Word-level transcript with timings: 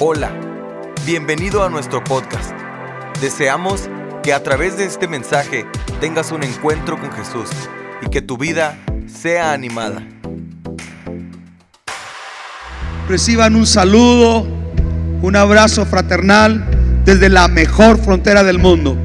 Hola, 0.00 0.32
bienvenido 1.06 1.62
a 1.62 1.70
nuestro 1.70 2.02
podcast. 2.02 2.50
Deseamos 3.20 3.88
que 4.24 4.32
a 4.32 4.42
través 4.42 4.76
de 4.76 4.86
este 4.86 5.06
mensaje 5.06 5.66
tengas 6.00 6.32
un 6.32 6.42
encuentro 6.42 6.98
con 6.98 7.12
Jesús 7.12 7.48
y 8.02 8.10
que 8.10 8.20
tu 8.20 8.36
vida 8.36 8.76
sea 9.06 9.52
animada. 9.52 10.02
Reciban 13.08 13.54
un 13.54 13.68
saludo, 13.68 14.48
un 15.22 15.36
abrazo 15.36 15.86
fraternal 15.86 17.02
desde 17.04 17.28
la 17.28 17.46
mejor 17.46 17.96
frontera 17.96 18.42
del 18.42 18.58
mundo, 18.58 18.96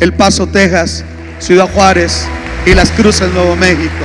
El 0.00 0.14
Paso, 0.14 0.48
Texas, 0.48 1.04
Ciudad 1.38 1.70
Juárez 1.72 2.26
y 2.66 2.74
Las 2.74 2.90
Cruces, 2.90 3.32
Nuevo 3.32 3.54
México. 3.54 4.04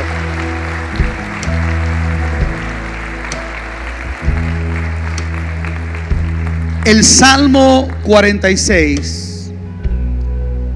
El 6.90 7.04
Salmo 7.04 7.88
46 8.02 9.52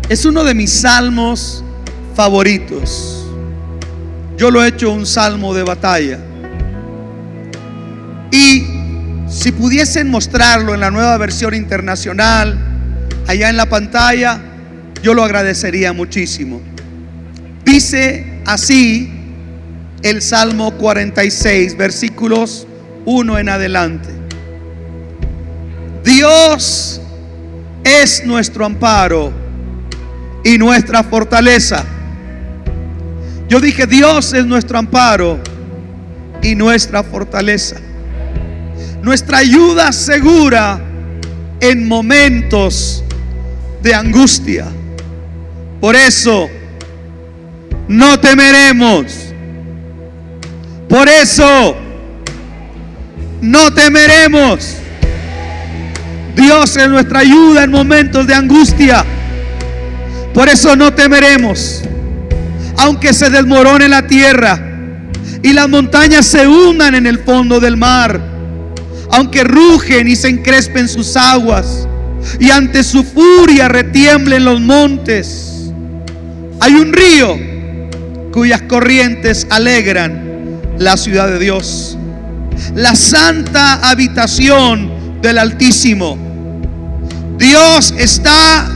es 0.10 0.26
uno 0.26 0.44
de 0.44 0.54
mis 0.54 0.72
salmos 0.72 1.64
favoritos. 2.14 3.28
Yo 4.38 4.52
lo 4.52 4.64
he 4.64 4.68
hecho 4.68 4.92
un 4.92 5.08
salmo 5.08 5.56
de 5.56 5.64
batalla. 5.64 6.20
Y 8.32 8.64
si 9.28 9.52
pudiesen 9.54 10.12
mostrarlo 10.12 10.76
en 10.76 10.82
la 10.82 10.92
nueva 10.92 11.18
versión 11.18 11.56
internacional, 11.56 12.60
allá 13.26 13.50
en 13.50 13.58
la 13.58 13.66
pantalla, 13.66 14.40
yo 15.02 15.16
lo 15.16 15.24
agradecería 15.24 15.94
muchísimo. 15.94 16.62
Dice 17.66 18.40
así 18.46 19.12
el 20.04 20.22
Salmo 20.22 20.76
46, 20.76 21.76
versículos 21.76 22.68
1 23.06 23.40
en 23.40 23.50
adelante. 23.50 24.23
Dios 26.04 27.00
es 27.84 28.26
nuestro 28.26 28.66
amparo 28.66 29.32
y 30.44 30.58
nuestra 30.58 31.04
fortaleza. 31.04 31.86
Yo 33.48 33.60
dije, 33.60 33.88
Dios 33.88 34.34
es 34.34 34.46
nuestro 34.46 34.78
amparo 34.78 35.40
y 36.42 36.56
nuestra 36.56 37.04
fortaleza. 37.04 37.78
Nuestra 39.02 39.40
ayuda 39.40 39.92
segura 39.92 40.82
en 41.60 41.88
momentos 41.88 43.04
de 43.82 43.94
angustia. 43.94 44.68
Por 45.80 45.96
eso 45.96 46.50
no 47.88 48.20
temeremos. 48.20 49.34
Por 50.90 51.08
eso 51.08 51.76
no 53.42 53.74
temeremos. 53.74 54.78
Dios 56.36 56.76
es 56.76 56.90
nuestra 56.90 57.20
ayuda 57.20 57.64
en 57.64 57.72
momentos 57.72 58.26
de 58.26 58.34
angustia. 58.34 59.06
Por 60.34 60.50
eso 60.50 60.76
no 60.76 60.94
temeremos. 60.94 61.84
Aunque 62.78 63.14
se 63.14 63.30
desmorone 63.30 63.88
la 63.88 64.08
tierra 64.08 64.60
y 65.44 65.54
las 65.54 65.70
montañas 65.70 66.26
se 66.26 66.48
hundan 66.48 66.96
en 66.96 67.06
el 67.06 67.20
fondo 67.20 67.60
del 67.60 67.78
mar. 67.78 68.20
Aunque 69.12 69.44
rugen 69.44 70.08
y 70.08 70.16
se 70.16 70.30
encrespen 70.30 70.90
sus 70.90 71.16
aguas 71.16 71.88
y 72.40 72.50
ante 72.50 72.84
su 72.84 73.04
furia 73.04 73.68
retiemblen 73.68 74.46
los 74.46 74.60
montes. 74.60 75.72
Hay 76.60 76.74
un 76.74 76.94
río 76.94 77.38
cuyas 78.32 78.64
corrientes 78.64 79.46
alegran 79.50 80.60
la 80.80 80.98
ciudad 80.98 81.28
de 81.28 81.38
Dios. 81.38 81.98
La 82.76 82.96
santa 82.96 83.90
habitación 83.90 85.22
del 85.22 85.38
Altísimo. 85.38 86.23
Dios 87.44 87.94
está 87.98 88.70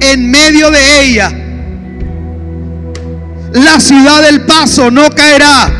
en 0.00 0.30
medio 0.30 0.70
de 0.70 1.02
ella. 1.02 1.30
La 3.52 3.78
ciudad 3.78 4.22
del 4.22 4.46
paso 4.46 4.90
no 4.90 5.10
caerá. 5.10 5.70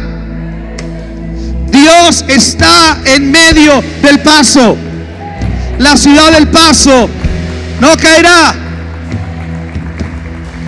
Dios 1.71 2.23
está 2.29 2.99
en 3.07 3.31
medio 3.31 3.83
del 4.03 4.21
paso. 4.21 4.77
La 5.79 5.97
ciudad 5.97 6.33
del 6.33 6.49
paso 6.49 7.09
no 7.81 7.97
caerá. 7.97 8.55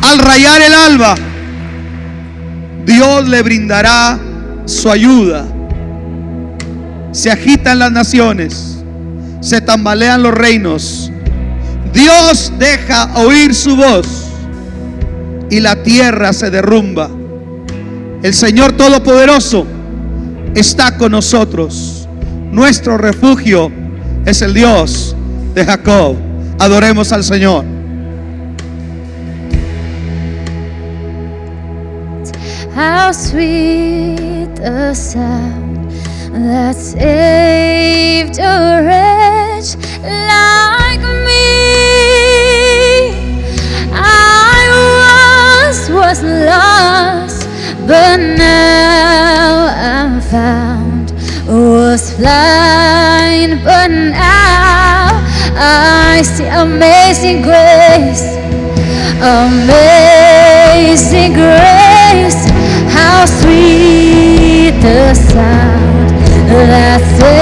Al 0.00 0.18
rayar 0.20 0.62
el 0.62 0.72
alba, 0.72 1.14
Dios 2.86 3.28
le 3.28 3.42
brindará 3.42 4.18
su 4.64 4.90
ayuda. 4.90 5.44
Se 7.12 7.30
agitan 7.30 7.80
las 7.80 7.92
naciones, 7.92 8.78
se 9.42 9.60
tambalean 9.60 10.22
los 10.22 10.32
reinos. 10.32 11.12
Dios 11.92 12.52
deja 12.58 13.10
oír 13.16 13.54
su 13.54 13.76
voz 13.76 14.06
y 15.50 15.60
la 15.60 15.82
tierra 15.82 16.32
se 16.32 16.50
derrumba. 16.50 17.10
El 18.22 18.34
Señor 18.34 18.72
Todopoderoso 18.72 19.66
está 20.54 20.96
con 20.96 21.12
nosotros. 21.12 22.08
Nuestro 22.50 22.98
refugio 22.98 23.70
es 24.26 24.42
el 24.42 24.54
Dios 24.54 25.14
de 25.54 25.64
Jacob. 25.64 26.16
Adoremos 26.58 27.12
al 27.12 27.24
Señor. 27.24 27.64
Was 46.08 46.22
lost, 46.22 47.46
but 47.86 48.16
now 48.16 49.68
I'm 49.76 50.22
found. 50.22 51.12
Was 51.46 52.16
blind, 52.16 53.62
but 53.62 53.90
now 53.90 55.22
I 55.54 56.22
see 56.24 56.46
amazing 56.46 57.42
grace. 57.42 58.24
Amazing 59.20 61.34
grace, 61.34 62.40
how 62.96 63.26
sweet 63.26 64.80
the 64.80 65.12
sound 65.12 66.08
that 66.48 67.00
saved 67.18 67.37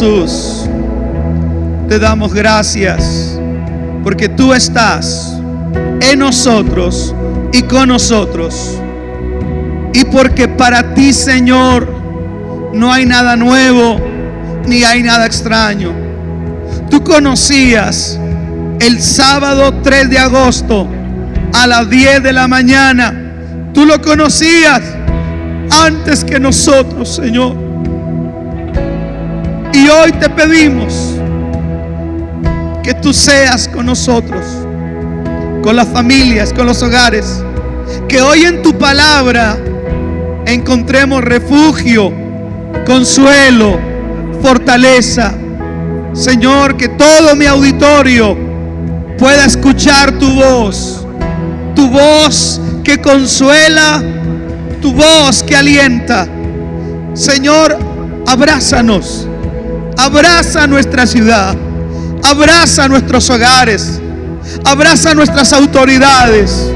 Jesús, 0.00 0.66
te 1.86 1.98
damos 1.98 2.32
gracias 2.32 3.38
porque 4.02 4.30
tú 4.30 4.54
estás 4.54 5.38
en 6.00 6.20
nosotros 6.20 7.14
y 7.52 7.60
con 7.64 7.88
nosotros. 7.88 8.80
Y 9.92 10.04
porque 10.04 10.48
para 10.48 10.94
ti, 10.94 11.12
Señor, 11.12 11.86
no 12.72 12.90
hay 12.90 13.04
nada 13.04 13.36
nuevo 13.36 14.00
ni 14.66 14.84
hay 14.84 15.02
nada 15.02 15.26
extraño. 15.26 15.92
Tú 16.88 17.04
conocías 17.04 18.18
el 18.78 19.02
sábado 19.02 19.82
3 19.82 20.08
de 20.08 20.18
agosto 20.18 20.88
a 21.52 21.66
las 21.66 21.90
10 21.90 22.22
de 22.22 22.32
la 22.32 22.48
mañana. 22.48 23.70
Tú 23.74 23.84
lo 23.84 24.00
conocías 24.00 24.80
antes 25.70 26.24
que 26.24 26.40
nosotros, 26.40 27.16
Señor. 27.16 27.69
Hoy 29.92 30.12
te 30.12 30.28
pedimos 30.30 31.16
que 32.80 32.94
tú 32.94 33.12
seas 33.12 33.66
con 33.66 33.86
nosotros, 33.86 34.46
con 35.62 35.74
las 35.74 35.88
familias, 35.88 36.52
con 36.52 36.66
los 36.66 36.80
hogares. 36.82 37.42
Que 38.06 38.22
hoy 38.22 38.44
en 38.44 38.62
tu 38.62 38.78
palabra 38.78 39.58
encontremos 40.46 41.24
refugio, 41.24 42.12
consuelo, 42.86 43.80
fortaleza. 44.40 45.34
Señor, 46.12 46.76
que 46.76 46.88
todo 46.88 47.34
mi 47.34 47.46
auditorio 47.46 48.36
pueda 49.18 49.44
escuchar 49.44 50.12
tu 50.20 50.34
voz. 50.34 51.04
Tu 51.74 51.88
voz 51.88 52.60
que 52.84 52.98
consuela, 52.98 54.00
tu 54.80 54.92
voz 54.92 55.42
que 55.42 55.56
alienta. 55.56 56.28
Señor, 57.14 57.76
abrázanos. 58.28 59.26
Abraza 60.00 60.66
nuestra 60.66 61.06
ciudad. 61.06 61.54
Abraza 62.22 62.88
nuestros 62.88 63.28
hogares. 63.28 64.00
Abraza 64.64 65.12
nuestras 65.14 65.52
autoridades. 65.52 66.70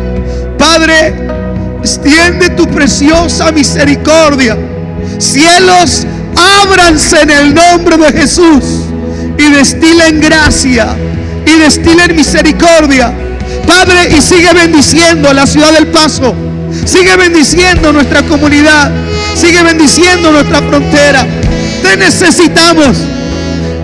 Padre, 0.58 1.14
extiende 1.80 2.50
tu 2.50 2.66
preciosa 2.66 3.50
misericordia. 3.50 4.58
Cielos, 5.18 6.06
ábranse 6.62 7.22
en 7.22 7.30
el 7.30 7.54
nombre 7.54 7.96
de 7.96 8.12
Jesús 8.12 8.62
y 9.38 9.50
destilen 9.50 10.20
gracia 10.20 10.94
y 11.46 11.58
destilen 11.58 12.14
misericordia. 12.14 13.10
Padre, 13.66 14.16
y 14.18 14.20
sigue 14.20 14.52
bendiciendo 14.52 15.32
la 15.32 15.46
ciudad 15.46 15.72
del 15.72 15.86
Paso. 15.86 16.34
Sigue 16.84 17.16
bendiciendo 17.16 17.90
nuestra 17.90 18.22
comunidad. 18.22 18.90
Sigue 19.34 19.62
bendiciendo 19.62 20.30
nuestra 20.30 20.58
frontera. 20.58 21.26
Te 21.84 21.98
necesitamos. 21.98 22.96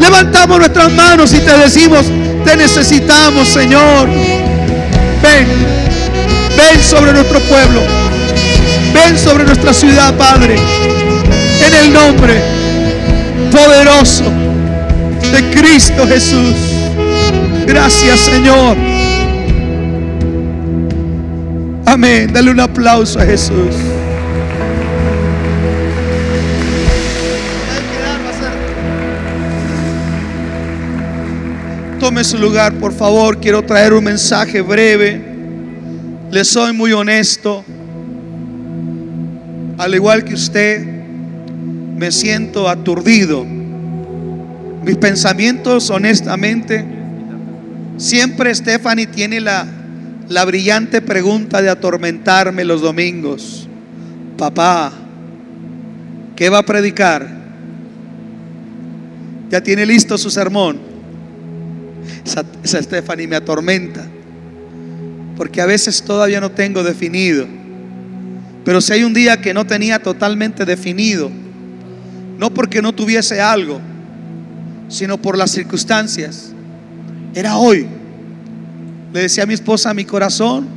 Levantamos 0.01 0.59
nuestras 0.59 0.91
manos 0.91 1.35
y 1.35 1.41
te 1.41 1.57
decimos, 1.59 2.07
te 2.45 2.57
necesitamos, 2.57 3.47
Señor. 3.47 4.09
Ven, 5.23 5.47
ven 6.57 6.83
sobre 6.83 7.13
nuestro 7.13 7.39
pueblo. 7.41 7.83
Ven 8.95 9.19
sobre 9.19 9.45
nuestra 9.45 9.75
ciudad, 9.75 10.15
Padre. 10.15 10.57
En 11.67 11.75
el 11.75 11.93
nombre 11.93 12.43
poderoso 13.53 14.25
de 15.31 15.51
Cristo 15.51 16.07
Jesús. 16.09 16.55
Gracias, 17.67 18.21
Señor. 18.21 18.79
Amén. 21.85 22.33
Dale 22.33 22.51
un 22.51 22.61
aplauso 22.61 23.21
a 23.21 23.27
Jesús. 23.27 23.75
Tome 32.01 32.25
su 32.25 32.39
lugar, 32.39 32.73
por 32.79 32.95
favor. 32.95 33.41
Quiero 33.41 33.63
traer 33.63 33.93
un 33.93 34.03
mensaje 34.03 34.63
breve. 34.63 35.21
Le 36.31 36.45
soy 36.47 36.73
muy 36.73 36.93
honesto. 36.93 37.63
Al 39.77 39.95
igual 39.95 40.25
que 40.25 40.33
usted, 40.33 40.83
me 40.83 42.11
siento 42.11 42.71
aturdido. 42.71 43.45
Mis 43.45 44.97
pensamientos, 44.97 45.91
honestamente, 45.91 46.87
siempre 47.99 48.55
Stephanie 48.55 49.07
tiene 49.07 49.39
la, 49.43 49.67
la 50.27 50.47
brillante 50.47 51.03
pregunta 51.03 51.61
de 51.61 51.69
atormentarme 51.69 52.65
los 52.65 52.81
domingos. 52.81 53.69
Papá, 54.39 54.91
¿qué 56.35 56.49
va 56.49 56.61
a 56.61 56.65
predicar? 56.65 57.29
Ya 59.51 59.61
tiene 59.61 59.85
listo 59.85 60.17
su 60.17 60.31
sermón. 60.31 60.90
Esa, 62.63 62.83
Stephanie 62.83 63.27
me 63.27 63.37
atormenta. 63.37 64.07
Porque 65.37 65.61
a 65.61 65.67
veces 65.67 66.03
todavía 66.03 66.41
no 66.41 66.51
tengo 66.51 66.83
definido. 66.83 67.47
Pero 68.65 68.81
si 68.81 68.93
hay 68.93 69.05
un 69.05 69.15
día 69.15 69.41
que 69.41 69.55
no 69.55 69.67
tenía 69.67 69.99
totalmente 70.01 70.65
definido, 70.65 71.31
no 72.39 72.53
porque 72.53 72.83
no 72.83 72.95
tuviese 72.95 73.41
algo, 73.41 73.81
sino 74.89 75.21
por 75.21 75.37
las 75.37 75.51
circunstancias, 75.51 76.53
era 77.35 77.57
hoy. 77.57 77.87
Le 79.13 79.23
decía 79.23 79.45
a 79.45 79.47
mi 79.47 79.55
esposa, 79.55 79.95
mi 79.95 80.05
corazón, 80.05 80.69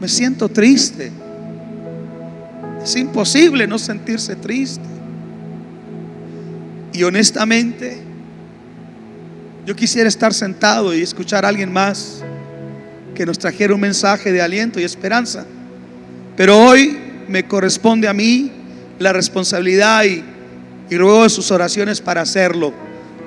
me 0.00 0.08
siento 0.08 0.48
triste. 0.48 1.12
Es 2.82 2.96
imposible 2.96 3.66
no 3.66 3.78
sentirse 3.78 4.36
triste. 4.36 4.84
Y 6.92 7.02
honestamente, 7.04 8.09
yo 9.70 9.76
quisiera 9.76 10.08
estar 10.08 10.34
sentado 10.34 10.92
y 10.92 11.00
escuchar 11.00 11.44
a 11.44 11.48
alguien 11.48 11.72
más 11.72 12.24
que 13.14 13.24
nos 13.24 13.38
trajera 13.38 13.72
un 13.72 13.80
mensaje 13.80 14.32
de 14.32 14.42
aliento 14.42 14.80
y 14.80 14.82
esperanza. 14.82 15.46
Pero 16.36 16.58
hoy 16.58 16.98
me 17.28 17.46
corresponde 17.46 18.08
a 18.08 18.12
mí 18.12 18.50
la 18.98 19.12
responsabilidad 19.12 20.02
y, 20.02 20.24
y 20.90 20.98
ruego 20.98 21.22
de 21.22 21.30
sus 21.30 21.52
oraciones 21.52 22.00
para 22.00 22.22
hacerlo 22.22 22.74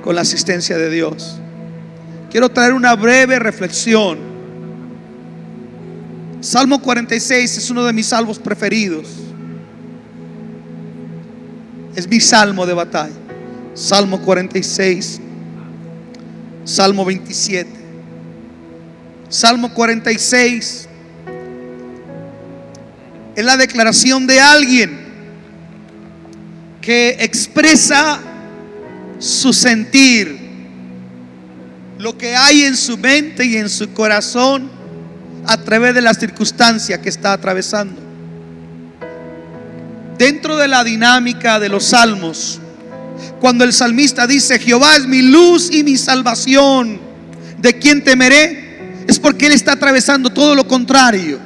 con 0.03 0.15
la 0.15 0.21
asistencia 0.23 0.77
de 0.77 0.89
Dios. 0.89 1.39
Quiero 2.29 2.49
traer 2.49 2.73
una 2.73 2.93
breve 2.93 3.39
reflexión. 3.39 4.17
Salmo 6.41 6.81
46 6.81 7.57
es 7.57 7.69
uno 7.69 7.85
de 7.85 7.93
mis 7.93 8.07
salmos 8.07 8.37
preferidos. 8.37 9.07
Es 11.95 12.05
mi 12.05 12.19
salmo 12.19 12.65
de 12.65 12.73
batalla. 12.73 13.15
Salmo 13.75 14.19
46. 14.19 15.21
Salmo 16.65 17.03
27. 17.05 17.69
Salmo 19.29 19.73
46 19.73 20.87
es 23.35 23.45
la 23.45 23.57
declaración 23.57 24.27
de 24.27 24.39
alguien 24.39 25.03
que 26.81 27.17
expresa 27.19 28.19
su 29.19 29.53
sentir, 29.53 30.37
lo 31.97 32.17
que 32.17 32.35
hay 32.35 32.63
en 32.63 32.77
su 32.77 32.97
mente 32.97 33.45
y 33.45 33.57
en 33.57 33.69
su 33.69 33.91
corazón 33.93 34.69
a 35.45 35.57
través 35.57 35.95
de 35.95 36.01
la 36.01 36.13
circunstancia 36.13 37.01
que 37.01 37.09
está 37.09 37.33
atravesando. 37.33 38.01
Dentro 40.17 40.57
de 40.57 40.67
la 40.67 40.83
dinámica 40.83 41.59
de 41.59 41.69
los 41.69 41.85
salmos, 41.85 42.59
cuando 43.39 43.63
el 43.63 43.73
salmista 43.73 44.27
dice, 44.27 44.59
Jehová 44.59 44.95
es 44.95 45.05
mi 45.05 45.21
luz 45.21 45.69
y 45.71 45.83
mi 45.83 45.97
salvación, 45.97 46.99
¿de 47.57 47.77
quién 47.77 48.03
temeré? 48.03 49.03
Es 49.07 49.19
porque 49.19 49.47
él 49.47 49.53
está 49.53 49.73
atravesando 49.73 50.29
todo 50.29 50.55
lo 50.55 50.67
contrario. 50.67 51.39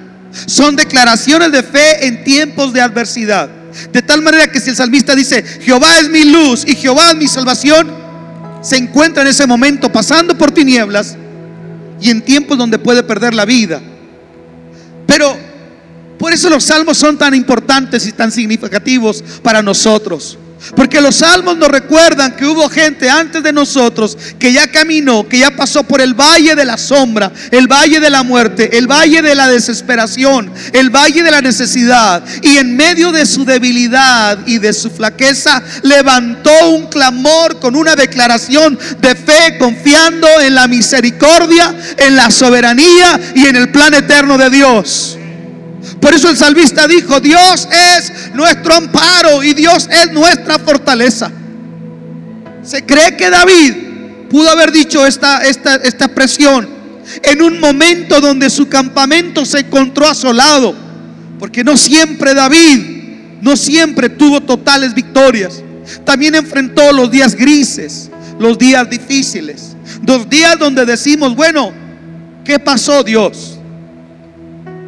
Son 0.45 0.75
declaraciones 0.75 1.51
de 1.51 1.63
fe 1.63 2.07
en 2.07 2.23
tiempos 2.23 2.73
de 2.73 2.81
adversidad. 2.81 3.49
De 3.91 4.01
tal 4.01 4.21
manera 4.21 4.47
que 4.47 4.59
si 4.59 4.69
el 4.69 4.75
salmista 4.75 5.15
dice, 5.15 5.43
Jehová 5.43 5.99
es 5.99 6.09
mi 6.09 6.23
luz 6.23 6.63
y 6.67 6.75
Jehová 6.75 7.09
es 7.09 7.15
mi 7.15 7.27
salvación, 7.27 7.91
se 8.61 8.77
encuentra 8.77 9.23
en 9.23 9.29
ese 9.29 9.45
momento 9.47 9.91
pasando 9.91 10.37
por 10.37 10.51
tinieblas 10.51 11.15
y 12.01 12.09
en 12.09 12.21
tiempos 12.21 12.57
donde 12.57 12.79
puede 12.79 13.03
perder 13.03 13.33
la 13.33 13.45
vida. 13.45 13.81
Pero 15.05 15.37
por 16.17 16.33
eso 16.33 16.49
los 16.49 16.63
salmos 16.63 16.97
son 16.97 17.17
tan 17.17 17.33
importantes 17.33 18.05
y 18.07 18.11
tan 18.11 18.31
significativos 18.31 19.23
para 19.41 19.61
nosotros. 19.61 20.37
Porque 20.75 21.01
los 21.01 21.17
salmos 21.17 21.57
nos 21.57 21.69
recuerdan 21.69 22.35
que 22.35 22.45
hubo 22.45 22.67
gente 22.69 23.09
antes 23.09 23.43
de 23.43 23.53
nosotros 23.53 24.17
que 24.39 24.51
ya 24.51 24.67
caminó, 24.67 25.27
que 25.27 25.39
ya 25.39 25.51
pasó 25.51 25.83
por 25.83 26.01
el 26.01 26.13
valle 26.13 26.55
de 26.55 26.65
la 26.65 26.77
sombra, 26.77 27.31
el 27.51 27.67
valle 27.67 27.99
de 27.99 28.09
la 28.09 28.23
muerte, 28.23 28.77
el 28.77 28.87
valle 28.87 29.21
de 29.21 29.35
la 29.35 29.47
desesperación, 29.47 30.51
el 30.73 30.89
valle 30.89 31.23
de 31.23 31.31
la 31.31 31.41
necesidad. 31.41 32.23
Y 32.41 32.57
en 32.57 32.75
medio 32.75 33.11
de 33.11 33.25
su 33.25 33.45
debilidad 33.45 34.39
y 34.45 34.57
de 34.57 34.73
su 34.73 34.89
flaqueza 34.89 35.61
levantó 35.83 36.69
un 36.69 36.87
clamor 36.87 37.59
con 37.59 37.75
una 37.75 37.95
declaración 37.95 38.77
de 38.99 39.15
fe, 39.15 39.57
confiando 39.57 40.27
en 40.41 40.55
la 40.55 40.67
misericordia, 40.67 41.75
en 41.97 42.15
la 42.15 42.31
soberanía 42.31 43.19
y 43.35 43.45
en 43.45 43.55
el 43.55 43.69
plan 43.69 43.93
eterno 43.93 44.37
de 44.37 44.49
Dios. 44.49 45.17
Por 45.99 46.13
eso 46.13 46.29
el 46.29 46.37
salmista 46.37 46.87
dijo, 46.87 47.19
Dios 47.19 47.67
es 47.71 48.33
nuestro 48.33 48.75
amparo 48.75 49.43
y 49.43 49.53
Dios 49.53 49.89
es 49.91 50.11
nuestra 50.11 50.59
fortaleza. 50.59 51.31
Se 52.63 52.85
cree 52.85 53.15
que 53.15 53.29
David 53.29 53.73
pudo 54.29 54.49
haber 54.49 54.71
dicho 54.71 55.05
esta, 55.05 55.43
esta, 55.43 55.75
esta 55.75 56.05
expresión 56.05 56.77
en 57.23 57.41
un 57.41 57.59
momento 57.59 58.19
donde 58.19 58.49
su 58.49 58.67
campamento 58.67 59.45
se 59.45 59.59
encontró 59.59 60.07
asolado. 60.07 60.75
Porque 61.39 61.63
no 61.63 61.77
siempre 61.77 62.33
David, 62.33 62.81
no 63.41 63.55
siempre 63.55 64.09
tuvo 64.09 64.41
totales 64.41 64.93
victorias. 64.93 65.63
También 66.03 66.35
enfrentó 66.35 66.91
los 66.91 67.09
días 67.09 67.35
grises, 67.35 68.09
los 68.39 68.57
días 68.57 68.89
difíciles. 68.89 69.75
Los 70.05 70.29
días 70.29 70.57
donde 70.59 70.85
decimos, 70.85 71.35
bueno, 71.35 71.71
¿qué 72.43 72.59
pasó 72.59 73.03
Dios? 73.03 73.56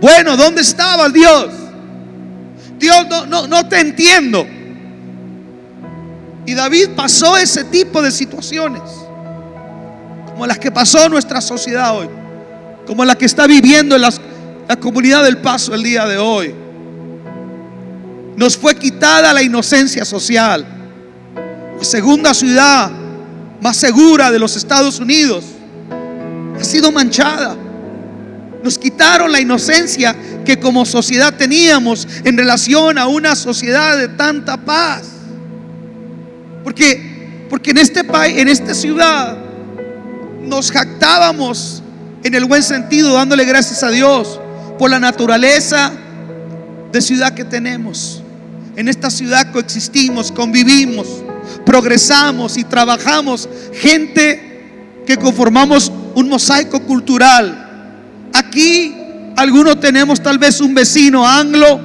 Bueno, 0.02 0.38
¿dónde 0.38 0.62
estabas 0.62 1.12
Dios? 1.12 1.48
Dios, 2.78 3.08
no, 3.10 3.26
no, 3.26 3.48
no 3.48 3.68
te 3.68 3.80
entiendo. 3.80 4.46
Y 6.46 6.54
David 6.54 6.90
pasó 6.96 7.38
ese 7.38 7.66
tipo 7.66 8.02
de 8.02 8.12
situaciones, 8.12 8.82
como 10.26 10.48
las 10.48 10.58
que 10.58 10.72
pasó 10.72 11.08
nuestra 11.10 11.42
sociedad 11.42 11.96
hoy, 11.96 12.10
como 12.88 13.06
la 13.06 13.16
que 13.16 13.26
está 13.26 13.46
viviendo 13.46 13.98
la 13.98 14.12
comunidad 14.80 15.24
del 15.24 15.38
paso 15.38 15.76
el 15.76 15.84
día 15.84 16.08
de 16.08 16.18
hoy. 16.18 16.56
Nos 18.36 18.58
fue 18.58 18.74
quitada 18.76 19.34
la 19.34 19.44
inocencia 19.44 20.06
social. 20.06 20.66
La 21.78 21.84
segunda 21.84 22.34
ciudad 22.34 22.90
más 23.62 23.76
segura 23.78 24.32
de 24.32 24.40
los 24.40 24.56
Estados 24.56 25.00
Unidos 25.00 25.44
ha 26.60 26.64
sido 26.64 26.92
manchada. 26.92 27.56
Nos 28.64 28.78
quitaron 28.78 29.32
la 29.32 29.40
inocencia 29.40 30.16
que 30.46 30.60
como 30.60 30.86
sociedad 30.86 31.34
teníamos 31.36 32.08
en 32.24 32.38
relación 32.38 32.98
a 32.98 33.08
una 33.08 33.36
sociedad 33.36 33.98
de 33.98 34.10
tanta 34.10 34.58
paz. 34.58 35.04
Porque, 36.64 37.46
porque 37.50 37.72
en 37.72 37.78
este 37.78 38.04
país, 38.04 38.38
en 38.38 38.48
esta 38.48 38.74
ciudad, 38.74 39.38
nos 40.42 40.72
jactábamos 40.72 41.84
en 42.24 42.36
el 42.36 42.46
buen 42.46 42.64
sentido, 42.64 43.14
dándole 43.14 43.46
gracias 43.46 43.84
a 43.84 43.90
Dios 43.90 44.40
por 44.78 44.90
la 44.90 45.00
naturaleza 45.00 45.92
de 46.92 47.02
ciudad 47.02 47.34
que 47.34 47.46
tenemos. 47.46 48.24
En 48.76 48.88
esta 48.88 49.10
ciudad 49.10 49.52
coexistimos, 49.52 50.32
convivimos, 50.32 51.08
progresamos 51.66 52.58
y 52.58 52.64
trabajamos. 52.64 53.50
Gente 53.74 55.04
que 55.06 55.18
conformamos 55.18 55.92
un 56.16 56.30
mosaico 56.30 56.82
cultural. 56.82 57.69
Aquí 58.40 58.96
algunos 59.36 59.82
tenemos 59.82 60.24
tal 60.24 60.38
vez 60.38 60.62
un 60.62 60.74
vecino 60.74 61.28
anglo, 61.28 61.82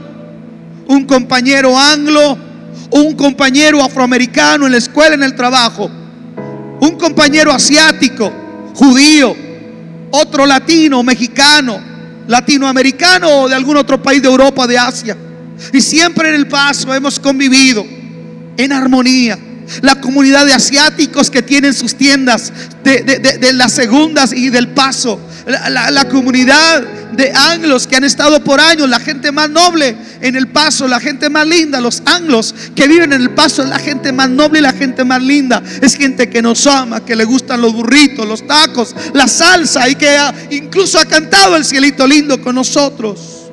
un 0.87 1.05
compañero 1.05 1.77
anglo, 1.77 2.39
un 2.93 3.17
compañero 3.17 3.83
afroamericano 3.83 4.67
en 4.67 4.73
la 4.73 4.79
escuela, 4.79 5.17
en 5.17 5.25
el 5.25 5.35
trabajo, 5.35 5.91
un 6.81 6.97
compañero 6.97 7.51
asiático, 7.51 8.33
judío, 8.73 9.35
otro 10.13 10.47
latino, 10.47 11.03
mexicano, 11.03 11.81
latinoamericano 12.29 13.41
o 13.41 13.49
de 13.49 13.57
algún 13.57 13.77
otro 13.77 14.01
país 14.01 14.23
de 14.23 14.29
Europa, 14.29 14.69
de 14.69 14.79
Asia. 14.79 15.17
Y 15.73 15.81
siempre 15.81 16.29
en 16.29 16.37
el 16.37 16.47
paso 16.47 16.95
hemos 16.95 17.19
convivido 17.19 17.85
en 18.57 18.73
armonía. 18.73 19.37
La 19.83 20.01
comunidad 20.01 20.47
de 20.47 20.53
asiáticos 20.53 21.31
que 21.31 21.43
tienen 21.43 21.75
sus 21.75 21.97
tiendas 21.97 22.53
de, 22.83 23.53
las 23.53 23.73
segundas 23.73 24.33
y 24.33 24.51
del 24.51 24.69
paso. 24.69 25.21
La, 25.47 26.09
comunidad 26.09 26.83
de 27.13 27.33
anglos 27.33 27.87
que 27.87 27.97
han 27.97 28.05
estado 28.05 28.43
por 28.43 28.61
años, 28.61 28.89
la 28.89 28.99
gente 28.99 29.31
más 29.31 29.51
noble 29.51 29.97
en 30.21 30.37
el 30.37 30.49
paso, 30.49 30.89
la 30.89 31.01
gente 31.01 31.29
más 31.29 31.47
linda, 31.47 31.81
los 31.81 32.03
anglos 32.07 32.55
que 32.75 32.89
viven 32.89 33.13
en 33.13 33.21
el 33.21 33.31
paso, 33.31 33.63
es 33.63 33.69
la 33.69 33.79
gente 33.79 34.13
más 34.13 34.31
noble 34.31 34.61
y 34.61 34.63
la 34.63 34.73
gente 34.73 35.05
más 35.05 35.23
linda. 35.23 35.63
Es 35.81 35.95
gente 35.95 36.29
que 36.29 36.43
nos 36.43 36.67
ama, 36.67 37.05
que 37.05 37.15
le 37.15 37.25
gustan 37.25 37.61
los 37.61 37.73
burritos, 37.73 38.27
los 38.27 38.47
tacos, 38.47 38.95
la 39.13 39.29
salsa 39.29 39.89
y 39.89 39.95
que 39.95 40.17
incluso 40.51 40.99
ha 40.99 41.05
cantado 41.05 41.57
el 41.57 41.65
cielito 41.65 42.07
lindo 42.07 42.41
con 42.41 42.55
nosotros 42.55 43.45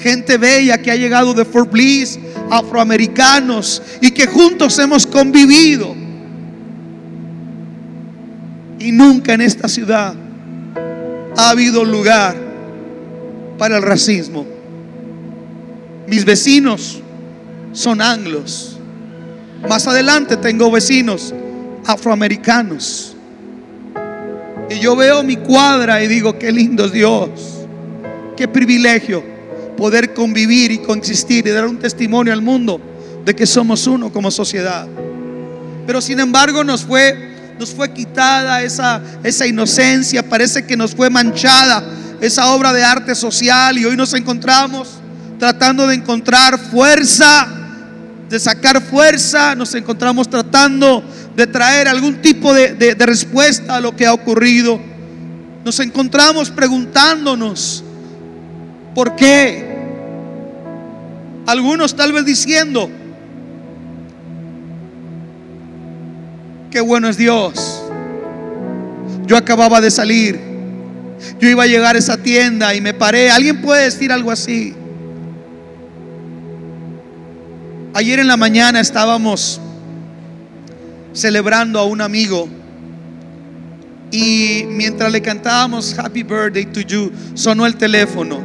gente 0.00 0.38
bella 0.38 0.78
que 0.78 0.90
ha 0.90 0.96
llegado 0.96 1.34
de 1.34 1.44
Fort 1.44 1.70
Bliss, 1.70 2.18
afroamericanos, 2.50 3.82
y 4.00 4.10
que 4.10 4.26
juntos 4.26 4.78
hemos 4.78 5.06
convivido. 5.06 5.94
Y 8.78 8.92
nunca 8.92 9.34
en 9.34 9.42
esta 9.42 9.68
ciudad 9.68 10.14
ha 11.36 11.50
habido 11.50 11.84
lugar 11.84 12.34
para 13.58 13.76
el 13.76 13.82
racismo. 13.82 14.46
Mis 16.06 16.24
vecinos 16.24 17.00
son 17.72 18.00
anglos. 18.00 18.78
Más 19.68 19.86
adelante 19.86 20.36
tengo 20.36 20.70
vecinos 20.70 21.34
afroamericanos. 21.86 23.14
Y 24.70 24.78
yo 24.78 24.96
veo 24.96 25.22
mi 25.22 25.36
cuadra 25.36 26.02
y 26.02 26.08
digo, 26.08 26.38
qué 26.38 26.50
lindo 26.50 26.86
es 26.86 26.92
Dios. 26.92 27.28
Qué 28.36 28.48
privilegio 28.48 29.22
poder 29.80 30.12
convivir 30.12 30.70
y 30.72 30.78
coexistir 30.78 31.46
y 31.46 31.50
dar 31.50 31.64
un 31.64 31.78
testimonio 31.78 32.34
al 32.34 32.42
mundo 32.42 32.78
de 33.24 33.34
que 33.34 33.46
somos 33.46 33.86
uno 33.86 34.12
como 34.12 34.30
sociedad. 34.30 34.86
Pero 35.86 36.02
sin 36.02 36.20
embargo 36.20 36.62
nos 36.62 36.84
fue, 36.84 37.54
nos 37.58 37.70
fue 37.70 37.90
quitada 37.90 38.62
esa, 38.62 39.00
esa 39.24 39.46
inocencia, 39.46 40.28
parece 40.28 40.66
que 40.66 40.76
nos 40.76 40.94
fue 40.94 41.08
manchada 41.08 41.82
esa 42.20 42.52
obra 42.52 42.74
de 42.74 42.84
arte 42.84 43.14
social 43.14 43.78
y 43.78 43.86
hoy 43.86 43.96
nos 43.96 44.12
encontramos 44.12 44.98
tratando 45.38 45.86
de 45.86 45.94
encontrar 45.94 46.58
fuerza, 46.58 47.48
de 48.28 48.38
sacar 48.38 48.82
fuerza, 48.82 49.54
nos 49.54 49.74
encontramos 49.74 50.28
tratando 50.28 51.02
de 51.34 51.46
traer 51.46 51.88
algún 51.88 52.20
tipo 52.20 52.52
de, 52.52 52.74
de 52.74 53.06
respuesta 53.06 53.76
a 53.76 53.80
lo 53.80 53.96
que 53.96 54.04
ha 54.04 54.12
ocurrido. 54.12 54.78
Nos 55.64 55.80
encontramos 55.80 56.50
preguntándonos, 56.50 57.82
¿por 58.94 59.16
qué? 59.16 59.69
Algunos 61.50 61.96
tal 61.96 62.12
vez 62.12 62.24
diciendo, 62.24 62.88
qué 66.70 66.80
bueno 66.80 67.08
es 67.08 67.16
Dios. 67.16 67.82
Yo 69.26 69.36
acababa 69.36 69.80
de 69.80 69.90
salir. 69.90 70.38
Yo 71.40 71.48
iba 71.48 71.64
a 71.64 71.66
llegar 71.66 71.96
a 71.96 71.98
esa 71.98 72.18
tienda 72.18 72.72
y 72.76 72.80
me 72.80 72.94
paré. 72.94 73.32
¿Alguien 73.32 73.60
puede 73.62 73.86
decir 73.86 74.12
algo 74.12 74.30
así? 74.30 74.76
Ayer 77.94 78.20
en 78.20 78.28
la 78.28 78.36
mañana 78.36 78.78
estábamos 78.78 79.60
celebrando 81.12 81.80
a 81.80 81.84
un 81.84 82.00
amigo 82.00 82.48
y 84.12 84.66
mientras 84.68 85.10
le 85.10 85.20
cantábamos 85.20 85.98
Happy 85.98 86.22
Birthday 86.22 86.66
to 86.66 86.82
You, 86.82 87.10
sonó 87.34 87.66
el 87.66 87.74
teléfono. 87.74 88.38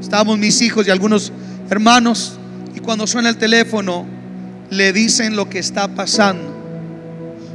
Estábamos 0.00 0.36
mis 0.36 0.60
hijos 0.60 0.88
y 0.88 0.90
algunos 0.90 1.32
hermanos 1.70 2.38
y 2.74 2.80
cuando 2.80 3.06
suena 3.06 3.28
el 3.28 3.36
teléfono 3.36 4.06
le 4.70 4.92
dicen 4.92 5.36
lo 5.36 5.48
que 5.48 5.58
está 5.58 5.88
pasando. 5.88 6.52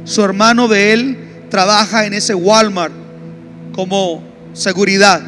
Su 0.04 0.22
hermano 0.22 0.68
de 0.68 0.92
él 0.92 1.18
trabaja 1.50 2.06
en 2.06 2.14
ese 2.14 2.34
Walmart 2.34 2.92
como 3.74 4.22
seguridad. 4.52 5.20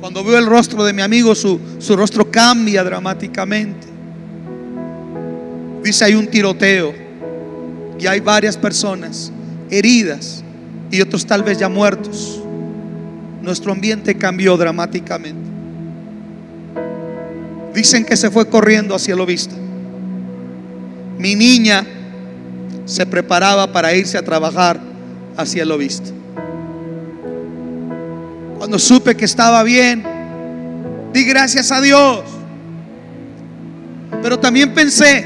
Cuando 0.00 0.22
veo 0.24 0.38
el 0.38 0.46
rostro 0.46 0.84
de 0.84 0.92
mi 0.92 1.02
amigo, 1.02 1.34
su, 1.34 1.60
su 1.78 1.96
rostro 1.96 2.30
cambia 2.30 2.84
dramáticamente. 2.84 3.86
Dice, 5.82 6.04
hay 6.04 6.14
un 6.14 6.26
tiroteo 6.26 6.94
y 7.98 8.06
hay 8.06 8.20
varias 8.20 8.56
personas 8.56 9.32
heridas 9.70 10.42
y 10.90 11.00
otros 11.00 11.26
tal 11.26 11.42
vez 11.42 11.58
ya 11.58 11.68
muertos. 11.68 12.40
Nuestro 13.42 13.72
ambiente 13.72 14.16
cambió 14.16 14.56
dramáticamente. 14.56 15.47
Dicen 17.74 18.04
que 18.04 18.16
se 18.16 18.30
fue 18.30 18.48
corriendo 18.48 18.94
hacia 18.94 19.14
lo 19.14 19.26
visto. 19.26 19.54
Mi 21.18 21.34
niña 21.34 21.86
se 22.84 23.04
preparaba 23.06 23.72
para 23.72 23.94
irse 23.94 24.16
a 24.16 24.22
trabajar 24.22 24.80
hacia 25.36 25.64
lo 25.64 25.76
visto. 25.76 26.10
Cuando 28.56 28.78
supe 28.78 29.16
que 29.16 29.24
estaba 29.24 29.62
bien, 29.62 30.02
di 31.12 31.24
gracias 31.24 31.70
a 31.70 31.80
Dios. 31.80 32.20
Pero 34.22 34.38
también 34.38 34.72
pensé 34.74 35.24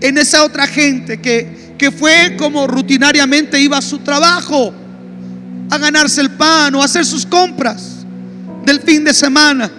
en 0.00 0.18
esa 0.18 0.44
otra 0.44 0.66
gente 0.66 1.20
que, 1.20 1.74
que 1.78 1.90
fue 1.90 2.36
como 2.38 2.66
rutinariamente 2.66 3.58
iba 3.60 3.78
a 3.78 3.82
su 3.82 3.98
trabajo, 4.00 4.72
a 5.70 5.78
ganarse 5.78 6.20
el 6.20 6.30
pan 6.30 6.74
o 6.74 6.82
a 6.82 6.84
hacer 6.84 7.04
sus 7.04 7.24
compras 7.24 8.04
del 8.64 8.80
fin 8.80 9.04
de 9.04 9.14
semana 9.14 9.70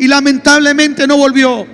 y 0.00 0.08
lamentablemente 0.08 1.06
no 1.06 1.18
volvió. 1.18 1.66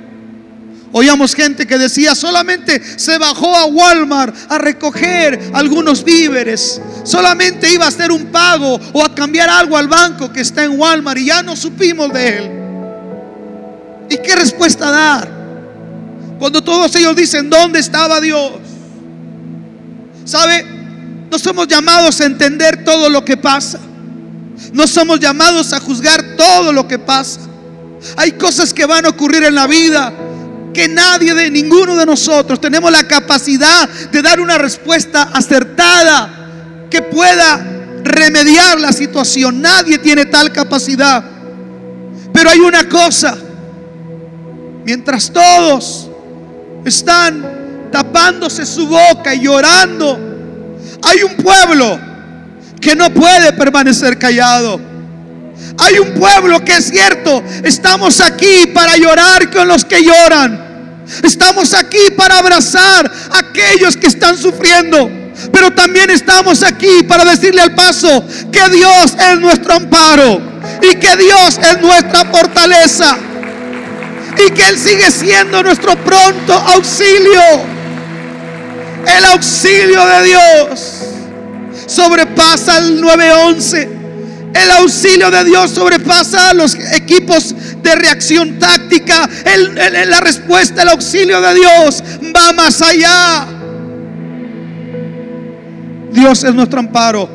Oíamos 0.90 1.32
gente 1.32 1.64
que 1.64 1.78
decía, 1.78 2.14
solamente 2.16 2.82
se 2.98 3.18
bajó 3.18 3.56
a 3.56 3.66
Walmart 3.66 4.34
a 4.48 4.58
recoger 4.58 5.50
algunos 5.52 6.02
víveres, 6.02 6.80
solamente 7.04 7.72
iba 7.72 7.84
a 7.84 7.88
hacer 7.88 8.10
un 8.10 8.26
pago 8.26 8.80
o 8.92 9.04
a 9.04 9.14
cambiar 9.14 9.48
algo 9.48 9.76
al 9.76 9.86
banco 9.86 10.32
que 10.32 10.40
está 10.40 10.64
en 10.64 10.78
Walmart 10.78 11.18
y 11.18 11.26
ya 11.26 11.42
no 11.42 11.54
supimos 11.54 12.12
de 12.12 12.38
él. 12.38 12.50
¿Y 14.10 14.16
qué 14.18 14.34
respuesta 14.34 14.90
dar? 14.90 15.30
Cuando 16.40 16.64
todos 16.64 16.94
ellos 16.96 17.14
dicen, 17.14 17.48
¿dónde 17.48 17.78
estaba 17.78 18.20
Dios? 18.20 18.54
¿Sabe? 20.24 20.66
No 21.30 21.38
somos 21.38 21.68
llamados 21.68 22.20
a 22.20 22.24
entender 22.24 22.84
todo 22.84 23.08
lo 23.08 23.24
que 23.24 23.36
pasa. 23.36 23.78
No 24.72 24.86
somos 24.88 25.20
llamados 25.20 25.72
a 25.72 25.78
juzgar 25.78 26.36
todo 26.36 26.72
lo 26.72 26.88
que 26.88 26.98
pasa. 26.98 27.45
Hay 28.16 28.32
cosas 28.32 28.72
que 28.72 28.86
van 28.86 29.06
a 29.06 29.10
ocurrir 29.10 29.44
en 29.44 29.54
la 29.54 29.66
vida 29.66 30.12
que 30.72 30.88
nadie 30.88 31.32
de 31.32 31.50
ninguno 31.50 31.96
de 31.96 32.04
nosotros 32.04 32.60
tenemos 32.60 32.92
la 32.92 33.04
capacidad 33.04 33.88
de 33.88 34.20
dar 34.20 34.40
una 34.40 34.58
respuesta 34.58 35.30
acertada 35.32 36.86
que 36.90 37.00
pueda 37.02 37.76
remediar 38.04 38.78
la 38.78 38.92
situación. 38.92 39.62
Nadie 39.62 39.98
tiene 39.98 40.26
tal 40.26 40.52
capacidad. 40.52 41.24
Pero 42.32 42.50
hay 42.50 42.60
una 42.60 42.86
cosa, 42.88 43.36
mientras 44.84 45.32
todos 45.32 46.10
están 46.84 47.88
tapándose 47.90 48.66
su 48.66 48.86
boca 48.86 49.34
y 49.34 49.40
llorando, 49.40 50.18
hay 51.02 51.22
un 51.22 51.36
pueblo 51.36 51.98
que 52.80 52.94
no 52.94 53.08
puede 53.10 53.52
permanecer 53.54 54.18
callado. 54.18 54.78
Hay 55.78 55.98
un 55.98 56.14
pueblo 56.14 56.64
que 56.64 56.72
es 56.72 56.90
cierto, 56.90 57.42
estamos 57.62 58.20
aquí 58.20 58.66
para 58.74 58.96
llorar 58.96 59.50
con 59.50 59.68
los 59.68 59.84
que 59.84 60.02
lloran. 60.02 60.66
Estamos 61.22 61.74
aquí 61.74 62.10
para 62.16 62.38
abrazar 62.38 63.10
a 63.30 63.38
aquellos 63.38 63.96
que 63.96 64.06
están 64.06 64.36
sufriendo. 64.36 65.10
Pero 65.52 65.70
también 65.72 66.10
estamos 66.10 66.62
aquí 66.62 67.02
para 67.06 67.24
decirle 67.24 67.60
al 67.60 67.74
paso 67.74 68.24
que 68.50 68.68
Dios 68.70 69.14
es 69.18 69.38
nuestro 69.38 69.74
amparo 69.74 70.40
y 70.82 70.96
que 70.96 71.16
Dios 71.16 71.58
es 71.62 71.80
nuestra 71.80 72.24
fortaleza 72.24 73.16
y 74.38 74.50
que 74.50 74.68
Él 74.68 74.78
sigue 74.78 75.10
siendo 75.10 75.62
nuestro 75.62 75.96
pronto 75.96 76.52
auxilio. 76.52 77.40
El 79.06 79.24
auxilio 79.26 80.04
de 80.06 80.24
Dios. 80.24 80.92
sobrepasa 81.86 82.78
el 82.78 83.00
911. 83.00 83.95
El 84.56 84.70
auxilio 84.70 85.30
de 85.30 85.44
Dios 85.44 85.70
sobrepasa 85.72 86.50
a 86.50 86.54
los 86.54 86.74
equipos 86.74 87.54
de 87.82 87.94
reacción 87.94 88.58
táctica. 88.58 89.28
La 90.06 90.20
respuesta, 90.20 90.82
el 90.82 90.88
auxilio 90.88 91.40
de 91.42 91.54
Dios 91.54 92.02
va 92.34 92.52
más 92.54 92.80
allá. 92.80 93.46
Dios 96.10 96.42
es 96.42 96.54
nuestro 96.54 96.80
amparo, 96.80 97.28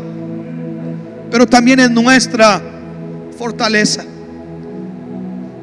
pero 1.30 1.46
también 1.46 1.80
es 1.80 1.92
nuestra 1.92 2.60
fortaleza. 3.38 4.04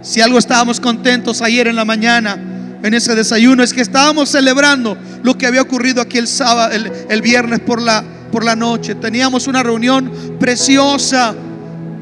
Si 0.00 0.20
algo 0.20 0.38
estábamos 0.38 0.78
contentos 0.78 1.42
ayer 1.42 1.66
en 1.66 1.74
la 1.74 1.84
mañana 1.84 2.38
en 2.80 2.94
ese 2.94 3.16
desayuno 3.16 3.64
es 3.64 3.72
que 3.72 3.80
estábamos 3.80 4.28
celebrando 4.28 4.96
lo 5.24 5.36
que 5.36 5.48
había 5.48 5.62
ocurrido 5.62 6.00
aquí 6.00 6.18
el 6.18 6.28
sábado, 6.28 6.72
el, 6.72 7.20
viernes 7.22 7.58
por 7.58 7.82
la 7.82 8.56
noche. 8.56 8.94
Teníamos 8.94 9.48
una 9.48 9.64
reunión 9.64 10.36
preciosa. 10.38 11.34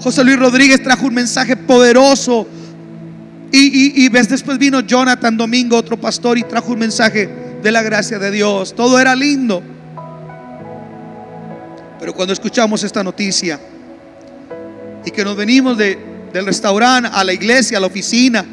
José 0.00 0.22
Luis 0.24 0.38
Rodríguez 0.38 0.82
trajo 0.82 1.06
un 1.06 1.14
mensaje 1.14 1.56
poderoso. 1.56 2.46
Y, 3.52 3.58
y- 4.02 4.06
y 4.06 4.08
después 4.08 4.58
vino 4.58 4.80
Jonathan 4.80 5.36
Domingo, 5.36 5.76
otro 5.76 5.96
pastor, 5.96 6.36
y 6.36 6.42
trajo 6.42 6.72
un 6.72 6.80
mensaje 6.80 7.28
de 7.62 7.70
la 7.72 7.82
gracia 7.82 8.18
de 8.18 8.30
Dios. 8.30 8.74
Todo 8.74 8.98
era 8.98 9.14
lindo. 9.14 9.62
Pero 11.98 12.12
cuando 12.14 12.32
escuchamos 12.32 12.82
esta 12.84 13.02
noticia 13.02 13.58
y 15.04 15.10
que 15.10 15.24
nos 15.24 15.36
venimos 15.36 15.78
de, 15.78 15.98
del 16.32 16.44
restaurante 16.44 17.08
a 17.12 17.24
la 17.24 17.32
iglesia, 17.32 17.78
a 17.78 17.80
la 17.80 17.86
oficina, 17.86 18.44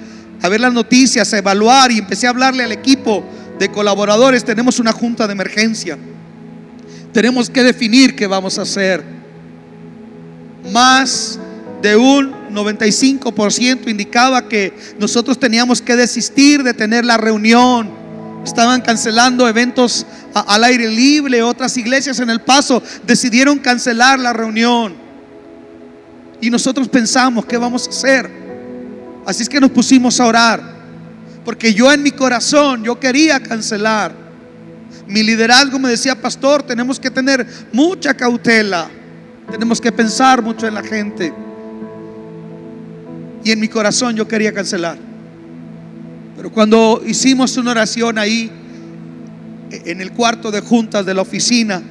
a 0.42 0.50
ver 0.50 0.62
las 0.62 0.74
noticias, 0.74 1.34
a 1.34 1.38
evaluar 1.40 1.92
y 1.92 1.98
empecé 2.00 2.28
a 2.28 2.30
hablarle 2.30 2.64
al 2.64 2.72
equipo 2.72 3.24
de 3.60 3.70
colaboradores, 3.70 4.44
tenemos 4.46 4.80
una 4.80 4.92
junta 4.92 5.28
de 5.28 5.34
emergencia. 5.34 5.98
Tenemos 7.12 7.50
que 7.50 7.64
definir 7.64 8.16
qué 8.16 8.28
vamos 8.28 8.58
a 8.58 8.64
hacer. 8.64 9.04
Más 10.72 11.40
de 11.82 11.96
un 11.98 12.32
95% 12.54 13.90
indicaba 13.90 14.48
que 14.48 14.74
nosotros 15.00 15.38
teníamos 15.38 15.82
que 15.82 15.96
desistir 15.96 16.64
de 16.64 16.74
tener 16.74 17.04
la 17.04 17.18
reunión. 17.18 17.92
Estaban 18.46 18.82
cancelando 18.82 19.48
eventos 19.48 20.06
al 20.34 20.64
aire 20.64 20.90
libre, 20.90 21.44
otras 21.44 21.76
iglesias 21.78 22.20
en 22.20 22.30
El 22.30 22.42
Paso 22.42 22.82
decidieron 23.06 23.60
cancelar 23.60 24.20
la 24.20 24.34
reunión. 24.34 24.96
Y 26.42 26.50
nosotros 26.50 26.90
pensamos, 26.90 27.46
¿qué 27.46 27.58
vamos 27.58 27.88
a 27.88 27.90
hacer? 27.90 28.30
Así 29.26 29.44
es 29.44 29.50
que 29.50 29.60
nos 29.60 29.72
pusimos 29.72 30.20
a 30.20 30.26
orar. 30.26 30.74
Porque 31.46 31.74
yo 31.74 31.92
en 31.92 32.04
mi 32.04 32.12
corazón, 32.12 32.84
yo 32.84 33.00
quería 33.00 33.42
cancelar. 33.42 34.14
Mi 35.08 35.24
liderazgo 35.24 35.80
me 35.80 35.90
decía, 35.90 36.20
pastor, 36.20 36.64
tenemos 36.64 37.00
que 37.00 37.12
tener 37.12 37.46
mucha 37.72 38.14
cautela. 38.14 38.90
Tenemos 39.52 39.80
que 39.80 39.92
pensar 39.92 40.42
mucho 40.42 40.68
en 40.68 40.74
la 40.74 40.84
gente. 40.84 41.34
Y 43.44 43.52
en 43.52 43.60
mi 43.60 43.68
corazón 43.68 44.16
yo 44.16 44.28
quería 44.28 44.54
cancelar. 44.54 44.98
Pero 46.36 46.52
cuando 46.52 47.02
hicimos 47.06 47.56
una 47.58 47.72
oración 47.72 48.18
ahí, 48.18 48.52
en 49.72 50.02
el 50.02 50.12
cuarto 50.12 50.52
de 50.52 50.62
juntas 50.62 51.06
de 51.06 51.14
la 51.14 51.22
oficina, 51.22 51.82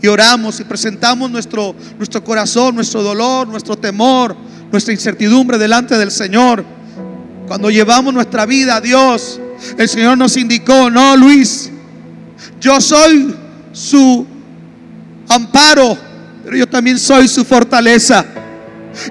y 0.00 0.06
oramos 0.06 0.60
y 0.60 0.64
presentamos 0.64 1.30
nuestro, 1.30 1.74
nuestro 1.96 2.22
corazón, 2.22 2.74
nuestro 2.76 3.02
dolor, 3.02 3.48
nuestro 3.48 3.76
temor, 3.76 4.36
nuestra 4.70 4.92
incertidumbre 4.92 5.58
delante 5.58 5.96
del 5.98 6.10
Señor. 6.10 6.64
Cuando 7.46 7.70
llevamos 7.70 8.14
nuestra 8.14 8.46
vida 8.46 8.76
a 8.76 8.80
Dios, 8.80 9.40
el 9.76 9.88
Señor 9.88 10.18
nos 10.18 10.36
indicó, 10.36 10.90
no 10.90 11.16
Luis, 11.16 11.70
yo 12.60 12.80
soy 12.80 13.34
su 13.72 14.26
amparo, 15.28 15.96
pero 16.48 16.60
yo 16.60 16.66
también 16.66 16.98
soy 16.98 17.28
su 17.28 17.44
fortaleza. 17.44 18.24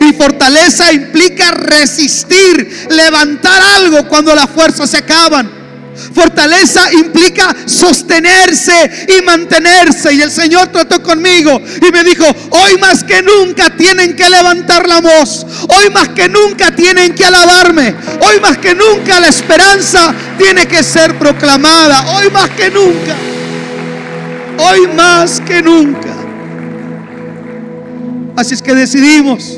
Y 0.01 0.11
fortaleza 0.13 0.91
implica 0.91 1.51
resistir, 1.51 2.87
levantar 2.89 3.61
algo 3.61 4.07
cuando 4.07 4.33
las 4.33 4.49
fuerzas 4.49 4.89
se 4.89 4.97
acaban. 4.97 5.47
Fortaleza 6.15 6.91
implica 6.93 7.55
sostenerse 7.67 9.05
y 9.15 9.21
mantenerse. 9.21 10.15
Y 10.15 10.21
el 10.23 10.31
Señor 10.31 10.69
trató 10.69 11.03
conmigo 11.03 11.61
y 11.87 11.91
me 11.91 12.03
dijo, 12.03 12.25
hoy 12.49 12.75
más 12.79 13.03
que 13.03 13.21
nunca 13.21 13.69
tienen 13.69 14.15
que 14.15 14.27
levantar 14.27 14.87
la 14.87 14.99
voz. 14.99 15.45
Hoy 15.69 15.91
más 15.91 16.09
que 16.09 16.27
nunca 16.27 16.75
tienen 16.75 17.13
que 17.13 17.23
alabarme. 17.23 17.93
Hoy 18.19 18.39
más 18.39 18.57
que 18.57 18.73
nunca 18.73 19.19
la 19.19 19.27
esperanza 19.27 20.11
tiene 20.39 20.65
que 20.65 20.81
ser 20.81 21.19
proclamada. 21.19 22.15
Hoy 22.15 22.31
más 22.31 22.49
que 22.49 22.71
nunca. 22.71 23.15
Hoy 24.57 24.87
más 24.87 25.39
que 25.41 25.61
nunca. 25.61 26.16
Así 28.37 28.53
es 28.53 28.61
que 28.61 28.75
decidimos 28.75 29.57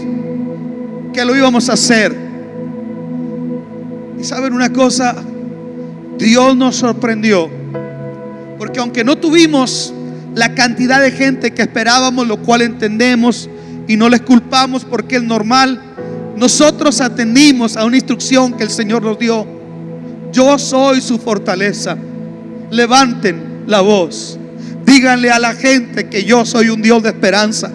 que 1.12 1.26
lo 1.26 1.36
íbamos 1.36 1.68
a 1.68 1.74
hacer. 1.74 2.16
Y 4.18 4.24
saben 4.24 4.54
una 4.54 4.72
cosa, 4.72 5.18
Dios 6.18 6.56
nos 6.56 6.78
sorprendió. 6.78 7.50
Porque 8.58 8.80
aunque 8.80 9.04
no 9.04 9.18
tuvimos 9.18 9.94
la 10.34 10.56
cantidad 10.56 11.02
de 11.02 11.12
gente 11.12 11.52
que 11.52 11.64
esperábamos, 11.64 12.26
lo 12.26 12.38
cual 12.38 12.62
entendemos 12.62 13.50
y 13.86 13.98
no 13.98 14.08
les 14.08 14.22
culpamos 14.22 14.86
porque 14.86 15.18
es 15.18 15.24
normal, 15.24 15.82
nosotros 16.38 17.02
atendimos 17.02 17.76
a 17.76 17.84
una 17.84 17.98
instrucción 17.98 18.54
que 18.54 18.64
el 18.64 18.70
Señor 18.70 19.04
nos 19.04 19.20
dio. 19.20 19.46
Yo 20.32 20.58
soy 20.58 21.02
su 21.02 21.20
fortaleza. 21.20 21.98
Levanten 22.72 23.66
la 23.68 23.82
voz. 23.82 24.40
Díganle 24.86 25.32
a 25.32 25.40
la 25.40 25.54
gente 25.54 26.08
que 26.08 26.24
yo 26.24 26.46
soy 26.46 26.70
un 26.70 26.82
Dios 26.82 27.04
de 27.04 27.10
esperanza. 27.10 27.70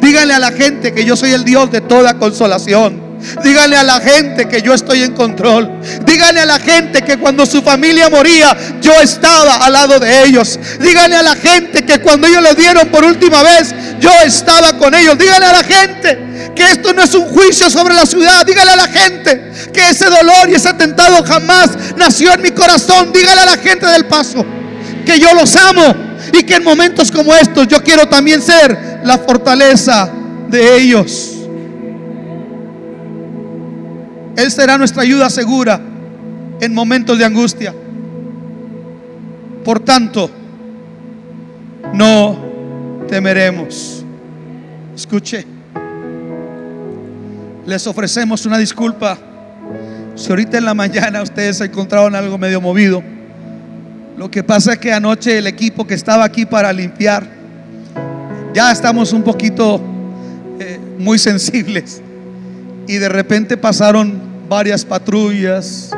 Díganle 0.00 0.34
a 0.34 0.38
la 0.38 0.52
gente 0.52 0.92
que 0.92 1.04
yo 1.04 1.16
soy 1.16 1.32
el 1.32 1.44
Dios 1.44 1.70
de 1.70 1.80
toda 1.80 2.14
consolación. 2.14 3.04
Díganle 3.42 3.76
a 3.76 3.82
la 3.82 4.00
gente 4.00 4.46
que 4.48 4.60
yo 4.60 4.74
estoy 4.74 5.02
en 5.02 5.12
control. 5.12 5.80
Díganle 6.04 6.40
a 6.40 6.46
la 6.46 6.58
gente 6.58 7.02
que 7.02 7.16
cuando 7.16 7.46
su 7.46 7.62
familia 7.62 8.10
moría, 8.10 8.56
yo 8.80 8.92
estaba 9.00 9.56
al 9.56 9.72
lado 9.72 9.98
de 9.98 10.24
ellos. 10.24 10.58
Díganle 10.80 11.16
a 11.16 11.22
la 11.22 11.34
gente 11.34 11.84
que 11.84 12.00
cuando 12.00 12.26
ellos 12.26 12.42
le 12.42 12.54
dieron 12.54 12.88
por 12.88 13.04
última 13.04 13.42
vez, 13.42 13.74
yo 13.98 14.10
estaba 14.24 14.76
con 14.76 14.94
ellos. 14.94 15.16
Díganle 15.16 15.46
a 15.46 15.52
la 15.52 15.64
gente 15.64 16.18
que 16.54 16.64
esto 16.64 16.92
no 16.92 17.02
es 17.02 17.14
un 17.14 17.26
juicio 17.26 17.70
sobre 17.70 17.94
la 17.94 18.04
ciudad. 18.04 18.44
Díganle 18.44 18.72
a 18.72 18.76
la 18.76 18.88
gente 18.88 19.52
que 19.72 19.88
ese 19.88 20.06
dolor 20.06 20.50
y 20.50 20.54
ese 20.54 20.68
atentado 20.68 21.24
jamás 21.24 21.70
nació 21.96 22.32
en 22.32 22.42
mi 22.42 22.50
corazón. 22.50 23.12
Díganle 23.12 23.42
a 23.42 23.46
la 23.46 23.56
gente 23.56 23.86
del 23.86 24.04
paso 24.06 24.44
que 25.04 25.18
yo 25.18 25.32
los 25.34 25.54
amo 25.56 25.94
y 26.32 26.42
que 26.42 26.54
en 26.54 26.64
momentos 26.64 27.10
como 27.10 27.34
estos 27.34 27.68
yo 27.68 27.82
quiero 27.82 28.06
también 28.06 28.40
ser 28.42 28.93
la 29.04 29.18
fortaleza 29.18 30.10
de 30.48 30.78
ellos. 30.78 31.36
Él 34.36 34.50
será 34.50 34.78
nuestra 34.78 35.02
ayuda 35.02 35.30
segura 35.30 35.80
en 36.60 36.74
momentos 36.74 37.18
de 37.18 37.24
angustia. 37.24 37.74
Por 39.62 39.80
tanto, 39.80 40.30
no 41.92 42.36
temeremos. 43.06 44.04
Escuche, 44.94 45.44
les 47.66 47.86
ofrecemos 47.86 48.46
una 48.46 48.58
disculpa. 48.58 49.18
Si 50.14 50.30
ahorita 50.30 50.58
en 50.58 50.64
la 50.64 50.74
mañana 50.74 51.22
ustedes 51.22 51.58
se 51.58 51.64
encontraron 51.64 52.14
algo 52.14 52.38
medio 52.38 52.60
movido, 52.60 53.02
lo 54.16 54.30
que 54.30 54.42
pasa 54.42 54.74
es 54.74 54.78
que 54.78 54.92
anoche 54.92 55.38
el 55.38 55.46
equipo 55.46 55.86
que 55.86 55.94
estaba 55.94 56.24
aquí 56.24 56.46
para 56.46 56.72
limpiar, 56.72 57.33
ya 58.54 58.70
estamos 58.70 59.12
un 59.12 59.22
poquito 59.24 59.80
eh, 60.60 60.78
muy 60.98 61.18
sensibles. 61.18 62.00
Y 62.86 62.96
de 62.96 63.08
repente 63.08 63.56
pasaron 63.56 64.20
varias 64.48 64.84
patrullas. 64.84 65.90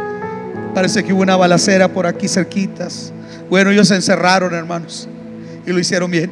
Parece 0.75 1.05
que 1.05 1.13
hubo 1.13 1.23
una 1.23 1.37
balacera 1.37 1.89
por 1.89 2.07
aquí 2.07 2.29
cerquitas. 2.29 3.13
Bueno, 3.51 3.71
ellos 3.71 3.89
se 3.89 3.95
encerraron, 3.95 4.55
hermanos. 4.55 5.07
Y 5.67 5.73
lo 5.73 5.79
hicieron 5.79 6.11
bien. 6.11 6.31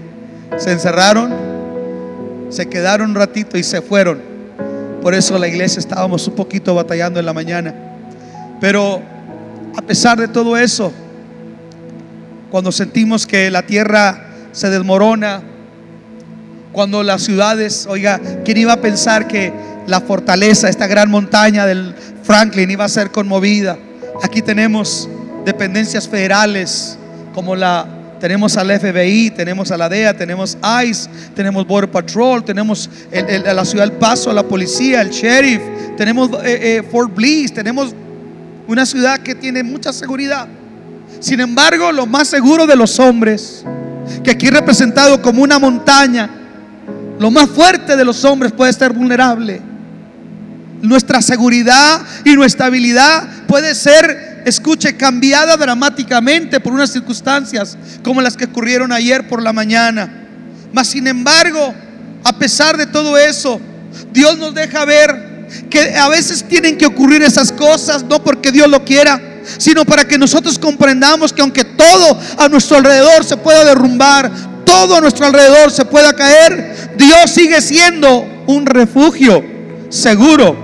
Se 0.56 0.72
encerraron, 0.72 1.34
se 2.48 2.66
quedaron 2.66 3.10
un 3.10 3.16
ratito 3.16 3.58
y 3.58 3.62
se 3.62 3.82
fueron. 3.82 4.20
Por 5.02 5.14
eso 5.14 5.38
la 5.38 5.48
iglesia 5.48 5.80
estábamos 5.80 6.26
un 6.26 6.34
poquito 6.34 6.74
batallando 6.74 7.20
en 7.20 7.26
la 7.26 7.34
mañana. 7.34 7.74
Pero 8.60 9.02
a 9.76 9.82
pesar 9.82 10.18
de 10.18 10.28
todo 10.28 10.56
eso, 10.56 10.90
cuando 12.50 12.72
sentimos 12.72 13.26
que 13.26 13.50
la 13.50 13.66
tierra 13.66 14.28
se 14.52 14.70
desmorona, 14.70 15.42
cuando 16.74 17.02
las 17.02 17.22
ciudades, 17.22 17.86
oiga, 17.88 18.20
¿quién 18.44 18.58
iba 18.58 18.74
a 18.74 18.80
pensar 18.80 19.26
que 19.26 19.52
la 19.86 20.00
fortaleza, 20.00 20.68
esta 20.68 20.86
gran 20.86 21.08
montaña 21.10 21.64
del 21.66 21.94
Franklin 22.24 22.70
iba 22.70 22.84
a 22.84 22.88
ser 22.88 23.10
conmovida? 23.10 23.78
Aquí 24.22 24.42
tenemos 24.42 25.08
dependencias 25.46 26.08
federales 26.08 26.98
como 27.32 27.56
la 27.56 27.86
tenemos 28.20 28.56
al 28.56 28.70
FBI, 28.70 29.30
tenemos 29.30 29.70
a 29.70 29.76
la 29.76 29.88
DEA, 29.88 30.16
tenemos 30.16 30.56
ICE, 30.84 31.08
tenemos 31.34 31.66
Border 31.66 31.90
Patrol, 31.90 32.44
tenemos 32.44 32.88
el- 33.12 33.42
la 33.44 33.64
ciudad 33.64 33.84
del 33.86 33.96
Paso, 33.98 34.32
la 34.32 34.42
policía, 34.42 35.00
el 35.02 35.10
sheriff, 35.10 35.60
tenemos 35.96 36.30
eh, 36.44 36.78
eh, 36.78 36.82
Fort 36.90 37.14
Bliss, 37.14 37.52
tenemos 37.52 37.94
una 38.66 38.86
ciudad 38.86 39.18
que 39.20 39.34
tiene 39.34 39.62
mucha 39.62 39.92
seguridad. 39.92 40.48
Sin 41.20 41.38
embargo, 41.40 41.92
lo 41.92 42.06
más 42.06 42.28
seguro 42.28 42.66
de 42.66 42.76
los 42.76 42.98
hombres, 42.98 43.64
que 44.22 44.30
aquí 44.30 44.48
representado 44.48 45.20
como 45.20 45.42
una 45.42 45.58
montaña, 45.58 46.30
Lo 47.18 47.30
más 47.30 47.48
fuerte 47.48 47.96
de 47.96 48.04
los 48.04 48.24
hombres 48.24 48.52
puede 48.52 48.72
ser 48.72 48.92
vulnerable. 48.92 49.60
Nuestra 50.82 51.22
seguridad 51.22 52.02
y 52.24 52.34
nuestra 52.34 52.66
habilidad 52.66 53.26
puede 53.46 53.74
ser, 53.74 54.42
escuche, 54.44 54.96
cambiada 54.96 55.56
dramáticamente 55.56 56.60
por 56.60 56.72
unas 56.72 56.90
circunstancias 56.90 57.78
como 58.02 58.20
las 58.20 58.36
que 58.36 58.44
ocurrieron 58.46 58.92
ayer 58.92 59.26
por 59.28 59.42
la 59.42 59.52
mañana. 59.52 60.10
Mas 60.72 60.88
sin 60.88 61.06
embargo, 61.06 61.74
a 62.24 62.32
pesar 62.36 62.76
de 62.76 62.86
todo 62.86 63.16
eso, 63.16 63.60
Dios 64.12 64.36
nos 64.38 64.54
deja 64.54 64.84
ver 64.84 65.46
que 65.70 65.94
a 65.96 66.08
veces 66.08 66.44
tienen 66.44 66.76
que 66.76 66.86
ocurrir 66.86 67.22
esas 67.22 67.52
cosas, 67.52 68.02
no 68.02 68.22
porque 68.22 68.50
Dios 68.50 68.68
lo 68.68 68.84
quiera, 68.84 69.20
sino 69.58 69.84
para 69.84 70.06
que 70.06 70.18
nosotros 70.18 70.58
comprendamos 70.58 71.32
que 71.32 71.42
aunque 71.42 71.64
todo 71.64 72.18
a 72.38 72.48
nuestro 72.48 72.78
alrededor 72.78 73.24
se 73.24 73.36
pueda 73.36 73.64
derrumbar, 73.64 74.30
todo 74.64 74.96
a 74.96 75.00
nuestro 75.00 75.26
alrededor 75.26 75.70
se 75.70 75.84
pueda 75.84 76.14
caer, 76.14 76.94
Dios 76.96 77.30
sigue 77.30 77.60
siendo 77.60 78.26
un 78.46 78.66
refugio 78.66 79.42
seguro 79.88 80.56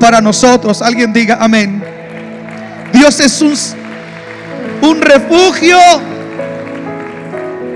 para 0.00 0.20
nosotros. 0.20 0.82
Alguien 0.82 1.12
diga 1.12 1.38
amén. 1.40 1.82
Dios 2.92 3.20
es 3.20 3.42
un, 3.42 3.54
un 4.82 5.00
refugio 5.00 5.78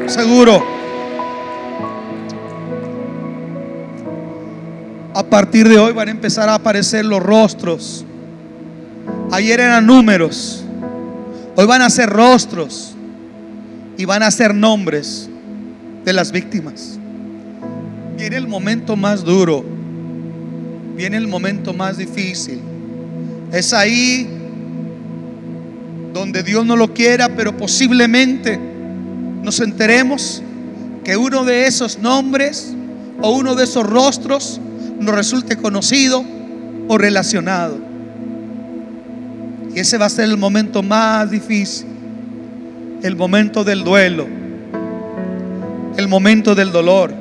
seguro. 0.06 0.64
A 5.14 5.22
partir 5.22 5.68
de 5.68 5.78
hoy 5.78 5.92
van 5.92 6.08
a 6.08 6.10
empezar 6.10 6.48
a 6.48 6.54
aparecer 6.54 7.04
los 7.04 7.22
rostros. 7.22 8.04
Ayer 9.30 9.60
eran 9.60 9.86
números. 9.86 10.64
Hoy 11.54 11.66
van 11.66 11.82
a 11.82 11.90
ser 11.90 12.08
rostros. 12.08 12.94
Y 13.98 14.06
van 14.06 14.22
a 14.22 14.30
ser 14.30 14.54
nombres 14.54 15.28
de 16.04 16.12
las 16.12 16.32
víctimas. 16.32 16.98
Viene 18.16 18.36
el 18.36 18.46
momento 18.46 18.96
más 18.96 19.24
duro. 19.24 19.64
Viene 20.96 21.16
el 21.16 21.26
momento 21.26 21.72
más 21.72 21.96
difícil. 21.96 22.60
Es 23.52 23.72
ahí 23.72 24.28
donde 26.12 26.42
Dios 26.42 26.64
no 26.64 26.76
lo 26.76 26.92
quiera, 26.92 27.34
pero 27.34 27.56
posiblemente 27.56 28.58
nos 29.42 29.60
enteremos 29.60 30.42
que 31.04 31.16
uno 31.16 31.44
de 31.44 31.66
esos 31.66 31.98
nombres 31.98 32.74
o 33.20 33.30
uno 33.30 33.54
de 33.54 33.64
esos 33.64 33.84
rostros 33.84 34.60
nos 35.00 35.14
resulte 35.14 35.56
conocido 35.56 36.24
o 36.88 36.98
relacionado. 36.98 37.78
Y 39.74 39.80
ese 39.80 39.98
va 39.98 40.06
a 40.06 40.10
ser 40.10 40.26
el 40.26 40.36
momento 40.36 40.82
más 40.82 41.30
difícil, 41.30 41.86
el 43.02 43.16
momento 43.16 43.64
del 43.64 43.84
duelo, 43.84 44.26
el 45.96 46.08
momento 46.08 46.54
del 46.54 46.72
dolor, 46.72 47.14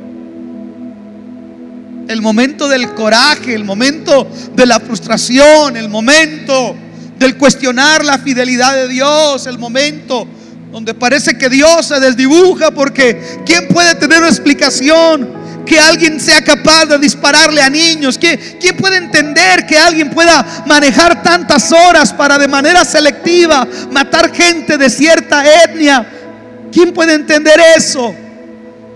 el 2.07 2.21
momento 2.21 2.67
del 2.67 2.93
coraje, 2.93 3.53
el 3.53 3.63
momento 3.63 4.27
de 4.55 4.65
la 4.65 4.79
frustración, 4.79 5.77
el 5.77 5.89
momento 5.89 6.75
del 7.17 7.37
cuestionar 7.37 8.03
la 8.03 8.17
fidelidad 8.17 8.73
de 8.75 8.87
Dios, 8.87 9.45
el 9.45 9.57
momento 9.57 10.27
donde 10.71 10.93
parece 10.93 11.37
que 11.37 11.49
Dios 11.49 11.85
se 11.85 11.99
desdibuja 11.99 12.71
porque 12.71 13.39
¿quién 13.45 13.67
puede 13.67 13.95
tener 13.95 14.19
una 14.19 14.29
explicación? 14.29 15.41
que 15.65 15.79
alguien 15.79 16.19
sea 16.19 16.43
capaz 16.43 16.85
de 16.87 16.97
dispararle 16.97 17.61
a 17.61 17.69
niños? 17.69 18.17
¿Quién, 18.17 18.37
¿Quién, 18.59 18.75
puede 18.75 18.97
entender 18.97 19.65
que 19.65 19.77
alguien 19.77 20.09
pueda 20.09 20.63
manejar 20.65 21.23
tantas 21.23 21.71
horas 21.71 22.11
para 22.11 22.37
de 22.37 22.47
manera 22.47 22.83
selectiva 22.83 23.65
matar 23.91 24.33
gente 24.33 24.77
de 24.77 24.89
cierta 24.89 25.43
etnia? 25.63 26.05
¿Quién 26.71 26.91
puede 26.93 27.13
entender 27.13 27.59
eso? 27.77 28.13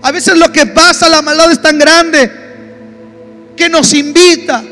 A 0.06 0.12
veces 0.12 0.38
lo 0.38 0.52
que 0.52 0.66
pasa, 0.66 1.08
la 1.08 1.20
maldad 1.20 1.50
es 1.50 1.60
tan 1.60 1.80
grande 1.80 2.30
que 3.56 3.68
nos 3.68 3.92
invita 3.92 4.62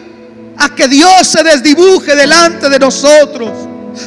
a 0.57 0.75
que 0.77 0.87
Dios 0.87 1.27
se 1.27 1.43
desdibuje 1.43 2.15
delante 2.15 2.69
de 2.69 2.79
nosotros. 2.79 3.51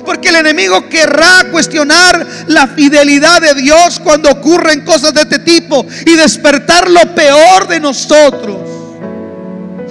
Porque 0.05 0.29
el 0.29 0.37
enemigo 0.37 0.87
querrá 0.87 1.49
cuestionar 1.51 2.25
la 2.47 2.67
fidelidad 2.67 3.41
de 3.41 3.55
Dios 3.55 3.99
cuando 4.01 4.29
ocurren 4.29 4.85
cosas 4.85 5.13
de 5.13 5.23
este 5.23 5.39
tipo 5.39 5.85
y 6.05 6.15
despertar 6.15 6.89
lo 6.89 7.13
peor 7.13 7.67
de 7.67 7.81
nosotros. 7.81 8.59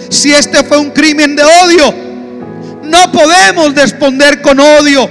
Si 0.09 0.33
este 0.33 0.65
fue 0.65 0.79
un 0.79 0.91
crimen 0.91 1.37
de 1.37 1.45
odio, 1.45 1.95
no 2.83 3.13
podemos 3.13 3.75
responder 3.75 4.41
con 4.41 4.59
odio. 4.59 5.07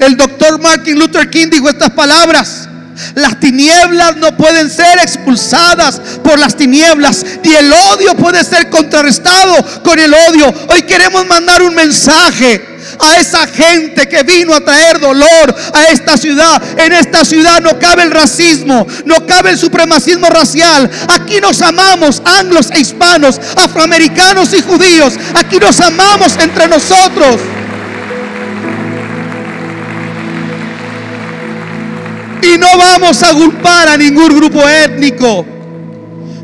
El 0.00 0.16
doctor 0.16 0.60
Martin 0.60 0.98
Luther 0.98 1.30
King 1.30 1.46
dijo 1.48 1.68
estas 1.68 1.90
palabras. 1.90 2.69
Las 3.14 3.38
tinieblas 3.40 4.16
no 4.16 4.36
pueden 4.36 4.70
ser 4.70 4.98
expulsadas 4.98 6.00
por 6.22 6.38
las 6.38 6.56
tinieblas, 6.56 7.24
ni 7.42 7.54
el 7.54 7.72
odio 7.72 8.14
puede 8.16 8.44
ser 8.44 8.70
contrarrestado 8.70 9.82
con 9.82 9.98
el 9.98 10.12
odio. 10.12 10.52
Hoy 10.68 10.82
queremos 10.82 11.26
mandar 11.26 11.62
un 11.62 11.74
mensaje 11.74 12.70
a 12.98 13.18
esa 13.18 13.46
gente 13.46 14.08
que 14.08 14.22
vino 14.22 14.54
a 14.54 14.60
traer 14.60 15.00
dolor 15.00 15.54
a 15.72 15.88
esta 15.88 16.16
ciudad. 16.16 16.62
En 16.78 16.92
esta 16.92 17.24
ciudad 17.24 17.60
no 17.60 17.78
cabe 17.78 18.02
el 18.02 18.10
racismo, 18.10 18.86
no 19.04 19.26
cabe 19.26 19.50
el 19.50 19.58
supremacismo 19.58 20.28
racial. 20.28 20.90
Aquí 21.08 21.40
nos 21.40 21.60
amamos, 21.62 22.22
anglos 22.24 22.70
e 22.70 22.80
hispanos, 22.80 23.40
afroamericanos 23.56 24.52
y 24.54 24.62
judíos. 24.62 25.14
Aquí 25.34 25.58
nos 25.58 25.80
amamos 25.80 26.36
entre 26.38 26.68
nosotros. 26.68 27.40
Y 32.42 32.58
no 32.58 32.78
vamos 32.78 33.22
a 33.22 33.34
culpar 33.34 33.88
a 33.88 33.96
ningún 33.96 34.28
grupo 34.36 34.66
étnico. 34.68 35.46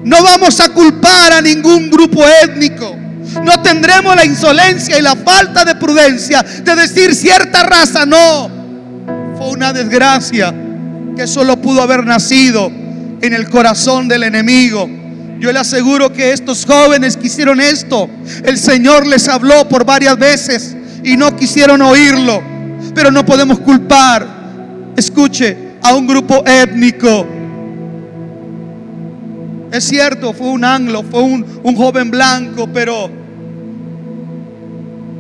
No 0.05 0.23
vamos 0.23 0.61
a 0.61 0.69
culpar 0.69 1.33
a 1.33 1.41
ningún 1.41 1.91
grupo 1.91 2.25
étnico. 2.43 2.97
No 3.43 3.61
tendremos 3.63 4.15
la 4.15 4.25
insolencia 4.25 4.99
y 4.99 5.03
la 5.03 5.17
falta 5.17 5.65
de 5.65 5.75
prudencia 5.75 6.43
de 6.43 6.77
decir 6.77 7.15
cierta 7.15 7.63
raza. 7.63 8.07
No. 8.07 8.51
Fue 9.37 9.49
una 9.49 9.73
desgracia 9.73 10.55
que 11.17 11.27
solo 11.27 11.61
pudo 11.61 11.83
haber 11.83 12.05
nacido 12.05 12.71
en 13.21 13.33
el 13.33 13.49
corazón 13.49 14.07
del 14.07 14.23
enemigo. 14.23 14.89
Yo 15.41 15.53
le 15.53 15.59
aseguro 15.59 16.13
que 16.13 16.33
estos 16.33 16.65
jóvenes 16.65 17.17
que 17.17 17.27
hicieron 17.27 17.61
esto, 17.61 18.09
el 18.45 18.59
Señor 18.59 19.07
les 19.07 19.29
habló 19.29 19.69
por 19.69 19.85
varias 19.85 20.19
veces 20.19 20.77
y 21.03 21.17
no 21.17 21.37
quisieron 21.37 21.83
oírlo. 21.83 22.43
Pero 22.95 23.11
no 23.11 23.27
podemos 23.27 23.59
culpar, 23.59 24.27
escuche, 24.97 25.66
a 25.89 25.95
un 25.95 26.07
grupo 26.07 26.45
étnico. 26.47 27.27
Es 29.71 29.85
cierto, 29.85 30.33
fue 30.33 30.49
un 30.49 30.65
anglo, 30.65 31.03
fue 31.03 31.23
un, 31.23 31.45
un 31.63 31.77
joven 31.77 32.11
blanco, 32.11 32.69
pero 32.73 33.09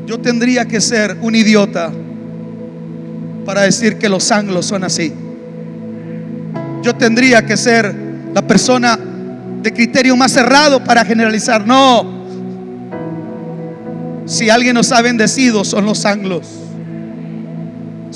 yo 0.07 0.19
tendría 0.19 0.65
que 0.65 0.81
ser 0.81 1.17
un 1.21 1.35
idiota 1.35 1.91
para 3.45 3.63
decir 3.63 3.97
que 3.97 4.09
los 4.09 4.31
anglos 4.33 4.67
son 4.67 4.83
así. 4.85 5.13
Yo 6.83 6.95
tendría 6.97 7.45
que 7.45 7.57
ser 7.57 7.95
la 8.35 8.43
persona 8.43 8.99
de 9.63 9.73
criterio 9.73 10.17
más 10.17 10.33
cerrado 10.33 10.83
para 10.83 11.05
generalizar. 11.05 11.67
No. 11.67 12.17
Si 14.27 14.51
alguien 14.51 14.75
nos 14.75 14.91
ha 14.91 15.01
bendecido, 15.03 15.65
son 15.65 15.87
los 15.87 16.05
anglos. 16.05 16.66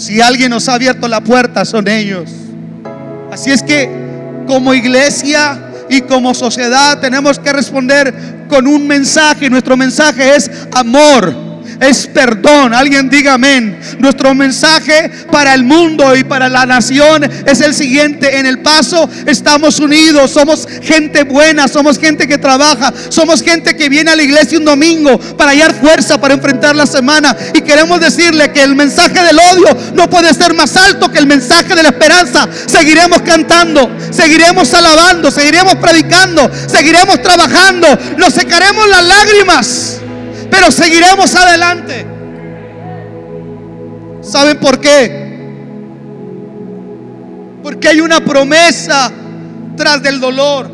Si 0.00 0.18
alguien 0.18 0.48
nos 0.48 0.66
ha 0.66 0.74
abierto 0.76 1.06
la 1.08 1.20
puerta, 1.20 1.62
son 1.66 1.86
ellos. 1.86 2.30
Así 3.30 3.50
es 3.50 3.62
que 3.62 3.86
como 4.46 4.72
iglesia 4.72 5.60
y 5.90 6.00
como 6.00 6.32
sociedad 6.32 6.98
tenemos 7.00 7.38
que 7.38 7.52
responder 7.52 8.46
con 8.48 8.66
un 8.66 8.86
mensaje. 8.86 9.50
Nuestro 9.50 9.76
mensaje 9.76 10.36
es 10.36 10.50
amor 10.72 11.49
es 11.80 12.06
perdón. 12.06 12.74
Alguien 12.74 13.08
diga 13.08 13.34
amén. 13.34 13.78
Nuestro 13.98 14.34
mensaje 14.34 15.10
para 15.32 15.54
el 15.54 15.64
mundo 15.64 16.14
y 16.14 16.24
para 16.24 16.48
la 16.48 16.66
nación 16.66 17.24
es 17.46 17.60
el 17.60 17.74
siguiente. 17.74 18.38
En 18.38 18.46
el 18.46 18.58
paso 18.60 19.08
estamos 19.26 19.80
unidos. 19.80 20.30
Somos 20.30 20.68
gente 20.82 21.24
buena. 21.24 21.68
Somos 21.68 21.98
gente 21.98 22.28
que 22.28 22.36
trabaja. 22.36 22.92
Somos 23.08 23.42
gente 23.42 23.76
que 23.76 23.88
viene 23.88 24.10
a 24.10 24.16
la 24.16 24.22
iglesia 24.22 24.58
un 24.58 24.66
domingo 24.66 25.18
para 25.36 25.52
hallar 25.52 25.74
fuerza 25.74 26.20
para 26.20 26.34
enfrentar 26.34 26.76
la 26.76 26.86
semana. 26.86 27.34
Y 27.54 27.62
queremos 27.62 27.98
decirle 27.98 28.52
que 28.52 28.62
el 28.62 28.76
mensaje 28.76 29.22
del 29.22 29.38
odio 29.38 29.76
no 29.94 30.10
puede 30.10 30.34
ser 30.34 30.54
más 30.54 30.76
alto 30.76 31.10
que 31.10 31.18
el 31.18 31.26
mensaje 31.26 31.74
de 31.74 31.82
la 31.82 31.88
esperanza. 31.88 32.46
Seguiremos 32.66 33.22
cantando. 33.22 33.90
Seguiremos 34.10 34.72
alabando. 34.74 35.30
Seguiremos 35.30 35.76
predicando. 35.76 36.50
Seguiremos 36.66 37.22
trabajando. 37.22 37.86
Nos 38.18 38.34
secaremos 38.34 38.86
las 38.88 39.04
lágrimas 39.04 39.99
pero 40.50 40.70
seguiremos 40.70 41.34
adelante. 41.34 42.06
¿Saben 44.22 44.58
por 44.58 44.80
qué? 44.80 45.30
Porque 47.62 47.88
hay 47.88 48.00
una 48.00 48.20
promesa 48.24 49.10
tras 49.76 50.02
del 50.02 50.20
dolor. 50.20 50.70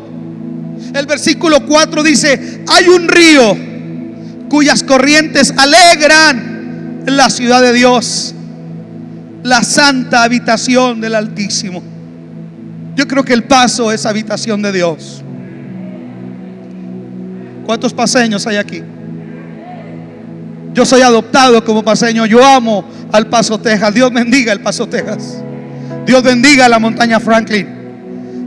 El 0.93 1.05
versículo 1.05 1.65
4 1.65 2.03
dice, 2.03 2.63
hay 2.67 2.87
un 2.87 3.07
río 3.07 3.57
cuyas 4.49 4.83
corrientes 4.83 5.53
alegran 5.57 7.03
la 7.05 7.29
ciudad 7.29 7.61
de 7.61 7.73
Dios, 7.73 8.33
la 9.43 9.63
santa 9.63 10.23
habitación 10.23 11.01
del 11.01 11.15
Altísimo. 11.15 11.81
Yo 12.95 13.07
creo 13.07 13.23
que 13.23 13.33
el 13.33 13.43
paso 13.43 13.91
es 13.91 14.05
habitación 14.05 14.61
de 14.61 14.71
Dios. 14.71 15.23
¿Cuántos 17.65 17.93
paseños 17.93 18.47
hay 18.47 18.57
aquí? 18.57 18.81
Yo 20.73 20.85
soy 20.85 21.01
adoptado 21.01 21.63
como 21.63 21.83
paseño. 21.83 22.25
Yo 22.25 22.45
amo 22.45 22.85
al 23.11 23.27
Paso 23.27 23.59
Texas. 23.59 23.93
Dios 23.93 24.11
bendiga 24.11 24.53
el 24.53 24.61
Paso 24.61 24.87
Texas. 24.87 25.37
Dios 26.05 26.23
bendiga 26.23 26.69
la 26.69 26.79
montaña 26.79 27.19
Franklin. 27.19 27.77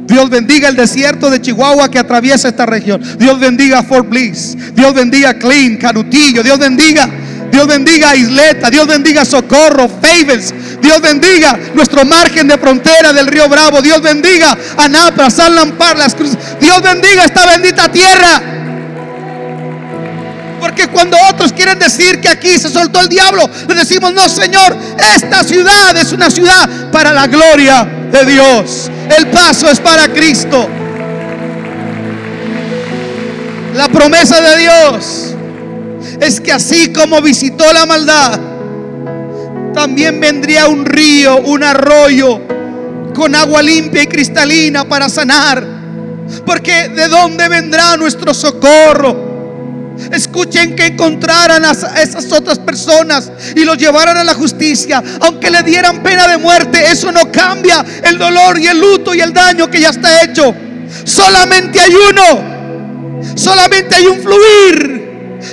Dios 0.06 0.28
bendiga 0.28 0.68
el 0.68 0.74
desierto 0.74 1.30
de 1.30 1.40
Chihuahua 1.40 1.88
que 1.88 1.98
atraviesa 1.98 2.48
esta 2.48 2.66
región. 2.66 3.00
Dios 3.18 3.38
bendiga 3.38 3.82
Fort 3.82 4.08
Bliss. 4.08 4.56
Dios 4.74 4.92
bendiga 4.92 5.34
Clean, 5.34 5.76
Carutillo. 5.76 6.42
Dios 6.42 6.58
bendiga. 6.58 7.08
Dios 7.50 7.66
bendiga 7.66 8.16
Isleta. 8.16 8.70
Dios 8.70 8.86
bendiga 8.86 9.24
Socorro, 9.24 9.88
Favels. 9.88 10.52
Dios 10.80 11.00
bendiga 11.00 11.58
nuestro 11.74 12.04
margen 12.04 12.48
de 12.48 12.58
frontera 12.58 13.12
del 13.12 13.26
río 13.26 13.48
Bravo. 13.48 13.82
Dios 13.82 14.02
bendiga 14.02 14.56
Anapra, 14.76 15.30
San 15.30 15.54
Lampar, 15.54 15.96
las 15.96 16.14
Cruces. 16.14 16.38
Dios 16.60 16.82
bendiga 16.82 17.24
esta 17.24 17.46
bendita 17.46 17.90
tierra. 17.90 18.59
Porque 20.60 20.88
cuando 20.88 21.16
otros 21.30 21.52
quieren 21.52 21.78
decir 21.78 22.20
que 22.20 22.28
aquí 22.28 22.58
se 22.58 22.68
soltó 22.68 23.00
el 23.00 23.08
diablo, 23.08 23.48
le 23.66 23.74
decimos, 23.74 24.12
no 24.12 24.28
Señor, 24.28 24.76
esta 25.16 25.42
ciudad 25.42 25.96
es 25.96 26.12
una 26.12 26.30
ciudad 26.30 26.90
para 26.90 27.12
la 27.12 27.26
gloria 27.26 27.88
de 28.12 28.24
Dios. 28.26 28.90
El 29.16 29.28
paso 29.28 29.68
es 29.70 29.80
para 29.80 30.08
Cristo. 30.08 30.68
La 33.74 33.88
promesa 33.88 34.40
de 34.40 34.58
Dios 34.58 35.34
es 36.20 36.40
que 36.40 36.52
así 36.52 36.92
como 36.92 37.22
visitó 37.22 37.72
la 37.72 37.86
maldad, 37.86 38.38
también 39.72 40.20
vendría 40.20 40.66
un 40.66 40.84
río, 40.84 41.38
un 41.38 41.62
arroyo 41.62 42.40
con 43.14 43.34
agua 43.34 43.62
limpia 43.62 44.02
y 44.02 44.06
cristalina 44.06 44.84
para 44.84 45.08
sanar. 45.08 45.64
Porque 46.44 46.88
de 46.88 47.08
dónde 47.08 47.48
vendrá 47.48 47.96
nuestro 47.96 48.34
socorro? 48.34 49.29
Escuchen 50.12 50.74
que 50.74 50.86
encontraran 50.86 51.64
a 51.64 51.70
esas 51.70 52.32
otras 52.32 52.58
personas 52.58 53.30
y 53.54 53.64
los 53.64 53.76
llevaran 53.76 54.16
a 54.16 54.24
la 54.24 54.34
justicia. 54.34 55.02
Aunque 55.20 55.50
le 55.50 55.62
dieran 55.62 56.02
pena 56.02 56.26
de 56.26 56.38
muerte, 56.38 56.82
eso 56.90 57.12
no 57.12 57.30
cambia 57.30 57.84
el 58.02 58.18
dolor 58.18 58.58
y 58.58 58.66
el 58.66 58.78
luto 58.78 59.14
y 59.14 59.20
el 59.20 59.32
daño 59.32 59.70
que 59.70 59.80
ya 59.80 59.90
está 59.90 60.22
hecho. 60.24 60.54
Solamente 61.04 61.80
hay 61.80 61.94
uno. 61.94 63.30
Solamente 63.34 63.94
hay 63.94 64.06
un 64.06 64.20
fluir. 64.20 65.00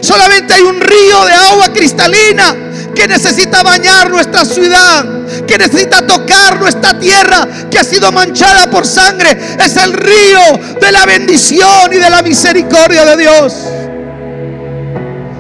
Solamente 0.02 0.54
hay 0.54 0.62
un 0.62 0.80
río 0.80 1.26
de 1.26 1.34
agua 1.34 1.72
cristalina 1.74 2.56
que 2.96 3.08
necesita 3.08 3.64
bañar 3.64 4.10
nuestra 4.10 4.44
ciudad, 4.44 5.06
que 5.46 5.58
necesita 5.58 6.06
tocar 6.06 6.60
nuestra 6.60 7.00
tierra 7.00 7.48
que 7.70 7.80
ha 7.80 7.84
sido 7.84 8.12
manchada 8.12 8.70
por 8.70 8.86
sangre. 8.86 9.38
Es 9.64 9.78
el 9.78 9.94
río 9.94 10.40
de 10.82 10.92
la 10.92 11.06
bendición 11.06 11.94
y 11.94 11.98
de 11.98 12.10
la 12.10 12.22
misericordia 12.22 13.06
de 13.06 13.18
Dios. 13.18 13.54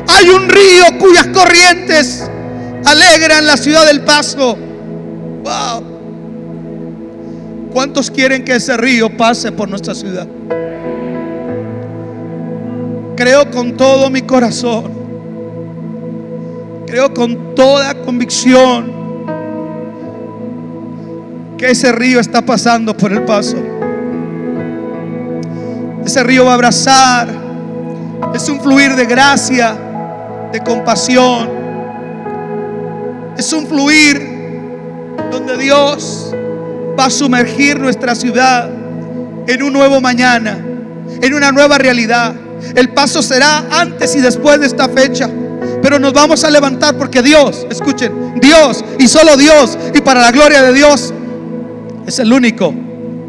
Hay 0.07 0.29
un 0.29 0.47
río 0.47 0.97
cuyas 0.99 1.27
corrientes 1.27 2.29
alegran 2.85 3.45
la 3.45 3.57
ciudad 3.57 3.85
del 3.85 4.01
Paso. 4.01 4.57
Wow. 5.43 5.97
¿Cuántos 7.71 8.09
quieren 8.09 8.43
que 8.43 8.55
ese 8.55 8.75
río 8.77 9.15
pase 9.15 9.51
por 9.51 9.69
nuestra 9.69 9.93
ciudad? 9.93 10.27
Creo 13.15 13.51
con 13.51 13.75
todo 13.75 14.09
mi 14.09 14.21
corazón. 14.21 14.91
Creo 16.87 17.13
con 17.13 17.53
toda 17.53 17.93
convicción 18.01 18.91
que 21.57 21.71
ese 21.71 21.91
río 21.91 22.19
está 22.19 22.41
pasando 22.43 22.95
por 22.95 23.11
el 23.11 23.23
paso. 23.23 23.57
Ese 26.05 26.23
río 26.23 26.45
va 26.45 26.51
a 26.51 26.53
abrazar. 26.53 27.27
Es 28.33 28.47
un 28.47 28.61
fluir 28.61 28.95
de 28.95 29.05
gracia 29.05 29.75
de 30.51 30.59
compasión. 30.61 31.49
Es 33.37 33.51
un 33.53 33.67
fluir 33.67 34.37
donde 35.31 35.57
Dios 35.57 36.33
va 36.99 37.05
a 37.05 37.09
sumergir 37.09 37.79
nuestra 37.79 38.15
ciudad 38.15 38.69
en 39.47 39.63
un 39.63 39.73
nuevo 39.73 40.01
mañana, 40.01 40.57
en 41.21 41.33
una 41.33 41.51
nueva 41.51 41.77
realidad. 41.77 42.33
El 42.75 42.89
paso 42.89 43.21
será 43.21 43.65
antes 43.69 44.15
y 44.15 44.21
después 44.21 44.59
de 44.59 44.67
esta 44.67 44.89
fecha. 44.89 45.29
Pero 45.81 45.99
nos 45.99 46.13
vamos 46.13 46.43
a 46.43 46.49
levantar 46.49 46.97
porque 46.97 47.21
Dios, 47.21 47.67
escuchen, 47.69 48.39
Dios 48.41 48.83
y 48.97 49.07
solo 49.07 49.37
Dios 49.37 49.77
y 49.93 50.01
para 50.01 50.21
la 50.21 50.31
gloria 50.31 50.61
de 50.61 50.73
Dios 50.73 51.13
es 52.05 52.19
el 52.19 52.33
único 52.33 52.73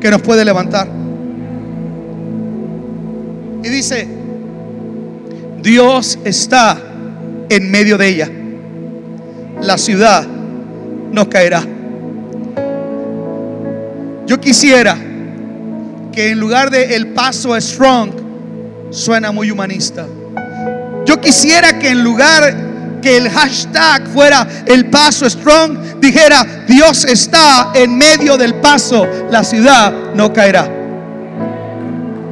que 0.01 0.11
nos 0.11 0.23
puede 0.23 0.45
levantar. 0.45 0.89
Y 3.63 3.69
dice, 3.69 4.09
Dios 5.61 6.19
está 6.25 6.88
en 7.49 7.71
medio 7.71 7.99
de 7.99 8.09
ella. 8.09 8.31
La 9.61 9.79
ciudad 9.79 10.27
no 11.13 11.29
caerá. 11.29 11.63
Yo 14.27 14.39
quisiera 14.41 14.97
que 16.13 16.31
en 16.31 16.41
lugar 16.41 16.71
de 16.71 16.95
el 16.97 17.09
paso 17.09 17.59
strong 17.61 18.11
suena 18.91 19.33
muy 19.33 19.51
humanista. 19.51 20.07
Yo 21.07 21.21
quisiera 21.21 21.79
que 21.79 21.91
en 21.91 22.05
lugar 22.05 22.55
que 23.01 23.17
el 23.17 23.31
hashtag 23.31 24.07
fuera 24.09 24.47
el 24.67 24.87
paso 24.91 25.29
strong, 25.29 26.01
dijera 26.01 26.65
Dios 26.67 27.05
está 27.05 27.71
en 27.75 27.97
medio 27.97 28.37
del 28.37 28.57
paso, 28.57 29.07
la 29.31 29.43
ciudad 29.45 29.93
no 30.15 30.33
caerá. 30.33 30.78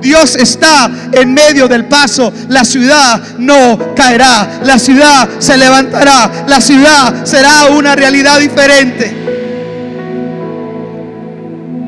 Dios 0.06 0.36
está 0.36 0.88
en 1.10 1.34
medio 1.34 1.66
del 1.66 1.86
paso. 1.86 2.32
La 2.48 2.64
ciudad 2.64 3.20
no 3.38 3.92
caerá. 3.96 4.60
La 4.62 4.78
ciudad 4.78 5.28
se 5.40 5.56
levantará. 5.56 6.44
La 6.46 6.60
ciudad 6.60 7.24
será 7.24 7.66
una 7.76 7.96
realidad 7.96 8.38
diferente. 8.38 9.12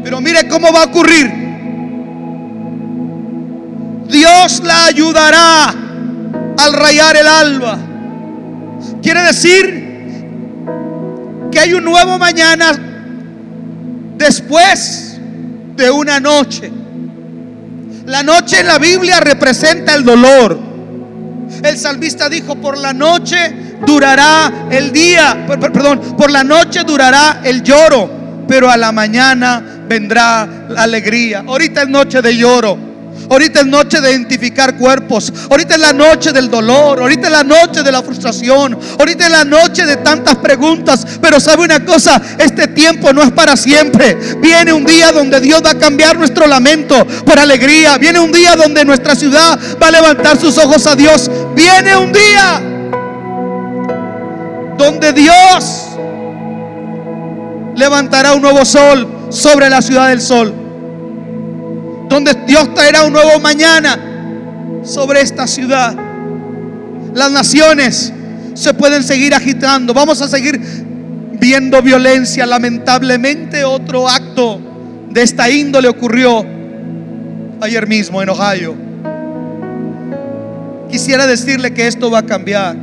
Pero 0.02 0.20
mire 0.20 0.48
cómo 0.48 0.72
va 0.72 0.82
a 0.82 0.86
ocurrir. 0.86 1.32
Dios 4.08 4.62
la 4.64 4.86
ayudará 4.86 5.68
al 6.58 6.72
rayar 6.72 7.16
el 7.18 7.26
alba. 7.28 7.78
Quiere 9.00 9.22
decir 9.22 9.84
que 11.52 11.60
hay 11.60 11.72
un 11.72 11.84
nuevo 11.84 12.18
mañana 12.18 12.72
después 14.16 15.20
de 15.76 15.88
una 15.88 16.18
noche. 16.18 16.72
La 18.08 18.22
noche 18.22 18.60
en 18.60 18.66
la 18.66 18.78
Biblia 18.78 19.20
representa 19.20 19.94
el 19.94 20.02
dolor. 20.02 20.58
El 21.62 21.76
salmista 21.76 22.30
dijo, 22.30 22.56
por 22.56 22.78
la 22.78 22.94
noche 22.94 23.76
durará 23.86 24.66
el 24.70 24.90
día, 24.92 25.44
perdón, 25.46 26.16
por 26.16 26.30
la 26.30 26.42
noche 26.42 26.84
durará 26.84 27.42
el 27.44 27.62
lloro, 27.62 28.10
pero 28.48 28.70
a 28.70 28.78
la 28.78 28.92
mañana 28.92 29.62
vendrá 29.86 30.48
la 30.70 30.84
alegría. 30.84 31.44
Ahorita 31.46 31.82
es 31.82 31.88
noche 31.90 32.22
de 32.22 32.34
lloro. 32.34 32.87
Ahorita 33.30 33.60
es 33.60 33.66
noche 33.66 34.00
de 34.00 34.10
identificar 34.10 34.76
cuerpos. 34.76 35.32
Ahorita 35.50 35.74
es 35.74 35.80
la 35.80 35.92
noche 35.92 36.32
del 36.32 36.50
dolor. 36.50 37.00
Ahorita 37.00 37.26
es 37.26 37.32
la 37.32 37.44
noche 37.44 37.82
de 37.82 37.92
la 37.92 38.02
frustración. 38.02 38.78
Ahorita 38.98 39.24
es 39.24 39.30
la 39.30 39.44
noche 39.44 39.84
de 39.84 39.96
tantas 39.96 40.36
preguntas. 40.36 41.06
Pero 41.20 41.38
sabe 41.38 41.64
una 41.64 41.84
cosa, 41.84 42.20
este 42.38 42.68
tiempo 42.68 43.12
no 43.12 43.22
es 43.22 43.30
para 43.32 43.56
siempre. 43.56 44.14
Viene 44.40 44.72
un 44.72 44.84
día 44.84 45.12
donde 45.12 45.40
Dios 45.40 45.62
va 45.64 45.70
a 45.70 45.78
cambiar 45.78 46.16
nuestro 46.16 46.46
lamento 46.46 47.06
por 47.24 47.38
alegría. 47.38 47.98
Viene 47.98 48.20
un 48.20 48.32
día 48.32 48.56
donde 48.56 48.84
nuestra 48.84 49.14
ciudad 49.14 49.58
va 49.80 49.88
a 49.88 49.90
levantar 49.90 50.38
sus 50.38 50.56
ojos 50.58 50.86
a 50.86 50.96
Dios. 50.96 51.30
Viene 51.54 51.96
un 51.96 52.12
día 52.12 52.62
donde 54.78 55.12
Dios 55.12 55.88
levantará 57.74 58.32
un 58.32 58.42
nuevo 58.42 58.64
sol 58.64 59.06
sobre 59.30 59.68
la 59.68 59.82
ciudad 59.82 60.08
del 60.08 60.20
sol 60.20 60.67
donde 62.08 62.34
Dios 62.46 62.72
traerá 62.74 63.04
un 63.04 63.12
nuevo 63.12 63.38
mañana 63.38 63.98
sobre 64.82 65.20
esta 65.20 65.46
ciudad. 65.46 65.94
Las 67.14 67.30
naciones 67.30 68.12
se 68.54 68.74
pueden 68.74 69.02
seguir 69.02 69.34
agitando. 69.34 69.92
Vamos 69.92 70.20
a 70.22 70.28
seguir 70.28 70.60
viendo 71.38 71.80
violencia. 71.82 72.46
Lamentablemente 72.46 73.64
otro 73.64 74.08
acto 74.08 74.60
de 75.10 75.22
esta 75.22 75.50
índole 75.50 75.88
ocurrió 75.88 76.44
ayer 77.60 77.86
mismo 77.86 78.22
en 78.22 78.28
Ohio. 78.30 78.74
Quisiera 80.90 81.26
decirle 81.26 81.72
que 81.72 81.86
esto 81.86 82.10
va 82.10 82.20
a 82.20 82.26
cambiar. 82.26 82.76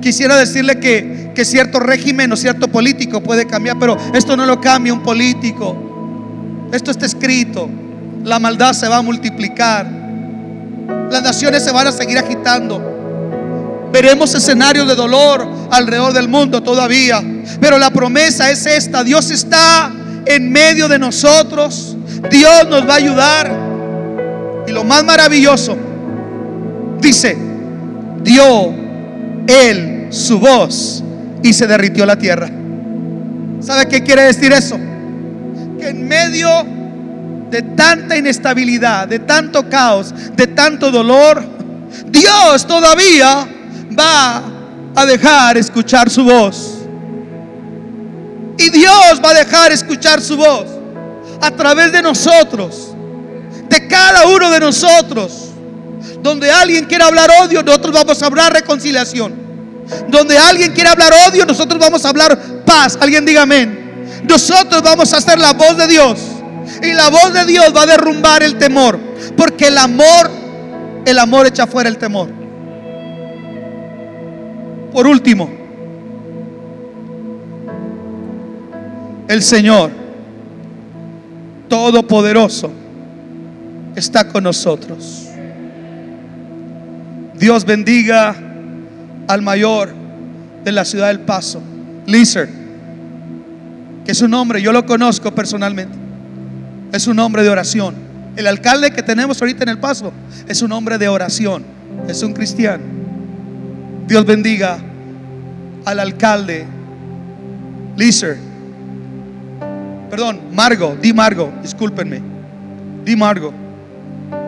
Quisiera 0.00 0.36
decirle 0.36 0.80
que, 0.80 1.32
que 1.34 1.44
cierto 1.44 1.78
régimen 1.78 2.32
o 2.32 2.36
cierto 2.36 2.68
político 2.68 3.22
puede 3.22 3.46
cambiar, 3.46 3.78
pero 3.78 3.98
esto 4.14 4.36
no 4.36 4.46
lo 4.46 4.60
cambia 4.60 4.94
un 4.94 5.02
político. 5.02 5.76
Esto 6.72 6.90
está 6.90 7.04
escrito 7.04 7.68
la 8.24 8.38
maldad 8.38 8.72
se 8.72 8.88
va 8.88 8.96
a 8.96 9.02
multiplicar. 9.02 9.86
Las 11.10 11.22
naciones 11.22 11.62
se 11.62 11.70
van 11.70 11.86
a 11.86 11.92
seguir 11.92 12.18
agitando. 12.18 13.90
Veremos 13.92 14.34
escenarios 14.34 14.88
de 14.88 14.96
dolor 14.96 15.46
alrededor 15.70 16.12
del 16.12 16.28
mundo 16.28 16.62
todavía. 16.62 17.22
Pero 17.60 17.78
la 17.78 17.90
promesa 17.90 18.50
es 18.50 18.66
esta. 18.66 19.04
Dios 19.04 19.30
está 19.30 19.92
en 20.26 20.50
medio 20.50 20.88
de 20.88 20.98
nosotros. 20.98 21.96
Dios 22.30 22.66
nos 22.68 22.88
va 22.88 22.94
a 22.94 22.96
ayudar. 22.96 23.52
Y 24.66 24.72
lo 24.72 24.82
más 24.82 25.04
maravilloso 25.04 25.76
Dice, 27.04 27.36
dio 28.22 28.72
él 29.46 30.06
su 30.08 30.38
voz 30.38 31.04
y 31.42 31.52
se 31.52 31.66
derritió 31.66 32.06
la 32.06 32.16
tierra. 32.16 32.48
¿Sabe 33.60 33.86
qué 33.88 34.02
quiere 34.02 34.22
decir 34.22 34.52
eso? 34.54 34.78
Que 35.78 35.90
en 35.90 36.08
medio 36.08 36.48
de 37.54 37.62
tanta 37.62 38.16
inestabilidad, 38.16 39.06
de 39.06 39.20
tanto 39.20 39.68
caos, 39.70 40.12
de 40.34 40.48
tanto 40.48 40.90
dolor, 40.90 41.40
Dios 42.06 42.66
todavía 42.66 43.46
va 43.96 44.42
a 44.96 45.06
dejar 45.06 45.56
escuchar 45.56 46.10
su 46.10 46.24
voz. 46.24 46.78
Y 48.58 48.70
Dios 48.70 49.20
va 49.24 49.30
a 49.30 49.34
dejar 49.34 49.70
escuchar 49.70 50.20
su 50.20 50.36
voz 50.36 50.66
a 51.40 51.52
través 51.52 51.92
de 51.92 52.02
nosotros, 52.02 52.92
de 53.68 53.86
cada 53.86 54.26
uno 54.26 54.50
de 54.50 54.58
nosotros. 54.58 55.50
Donde 56.20 56.50
alguien 56.50 56.86
quiere 56.86 57.04
hablar 57.04 57.30
odio, 57.40 57.62
nosotros 57.62 57.94
vamos 57.94 58.20
a 58.20 58.26
hablar 58.26 58.52
reconciliación. 58.52 59.32
Donde 60.08 60.36
alguien 60.36 60.72
quiere 60.72 60.90
hablar 60.90 61.12
odio, 61.28 61.46
nosotros 61.46 61.78
vamos 61.78 62.04
a 62.04 62.08
hablar 62.08 62.36
paz. 62.66 62.98
Alguien 63.00 63.24
diga 63.24 63.42
amén. 63.42 64.24
Nosotros 64.28 64.82
vamos 64.82 65.12
a 65.12 65.18
hacer 65.18 65.38
la 65.38 65.52
voz 65.52 65.76
de 65.76 65.86
Dios. 65.86 66.33
Y 66.82 66.92
la 66.92 67.10
voz 67.10 67.32
de 67.32 67.44
Dios 67.44 67.72
va 67.74 67.82
a 67.82 67.86
derrumbar 67.86 68.42
el 68.42 68.56
temor. 68.56 68.98
Porque 69.36 69.68
el 69.68 69.78
amor, 69.78 70.30
el 71.04 71.18
amor 71.18 71.46
echa 71.46 71.66
fuera 71.66 71.88
el 71.88 71.98
temor. 71.98 72.28
Por 74.92 75.06
último, 75.06 75.50
el 79.26 79.42
Señor 79.42 79.90
Todopoderoso 81.68 82.70
está 83.96 84.28
con 84.28 84.44
nosotros. 84.44 85.28
Dios 87.34 87.64
bendiga 87.64 88.36
al 89.26 89.42
mayor 89.42 89.92
de 90.62 90.72
la 90.72 90.84
ciudad 90.84 91.08
del 91.08 91.20
Paso, 91.20 91.60
Lizer, 92.06 92.48
que 94.04 94.12
es 94.12 94.22
un 94.22 94.32
hombre, 94.34 94.62
yo 94.62 94.72
lo 94.72 94.86
conozco 94.86 95.34
personalmente, 95.34 95.96
es 96.94 97.06
un 97.08 97.18
hombre 97.18 97.42
de 97.42 97.48
oración. 97.48 97.94
El 98.36 98.46
alcalde 98.46 98.92
que 98.92 99.02
tenemos 99.02 99.40
ahorita 99.40 99.64
en 99.64 99.68
el 99.68 99.78
Paso 99.78 100.12
es 100.48 100.62
un 100.62 100.72
hombre 100.72 100.96
de 100.96 101.08
oración, 101.08 101.64
es 102.08 102.22
un 102.22 102.32
cristiano. 102.32 102.84
Dios 104.06 104.24
bendiga 104.24 104.78
al 105.84 106.00
alcalde 106.00 106.66
Lizer. 107.96 108.36
Perdón, 110.10 110.40
Margo, 110.52 110.96
di 111.00 111.12
Margo, 111.12 111.52
discúlpenme. 111.62 112.20
Di 113.04 113.16
Margo. 113.16 113.52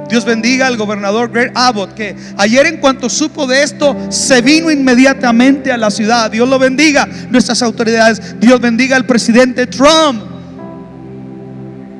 Dios 0.08 0.24
bendiga 0.24 0.68
al 0.68 0.76
gobernador 0.76 1.32
Greg 1.32 1.50
Abbott, 1.54 1.94
que 1.94 2.14
ayer 2.36 2.66
en 2.66 2.76
cuanto 2.76 3.08
supo 3.08 3.48
de 3.48 3.64
esto, 3.64 3.96
se 4.08 4.40
vino 4.40 4.70
inmediatamente 4.70 5.72
a 5.72 5.76
la 5.76 5.90
ciudad. 5.90 6.30
Dios 6.30 6.48
lo 6.48 6.60
bendiga, 6.60 7.08
nuestras 7.28 7.60
autoridades. 7.62 8.38
Dios 8.38 8.60
bendiga 8.60 8.94
al 8.94 9.04
presidente 9.04 9.66
Trump. 9.66 10.35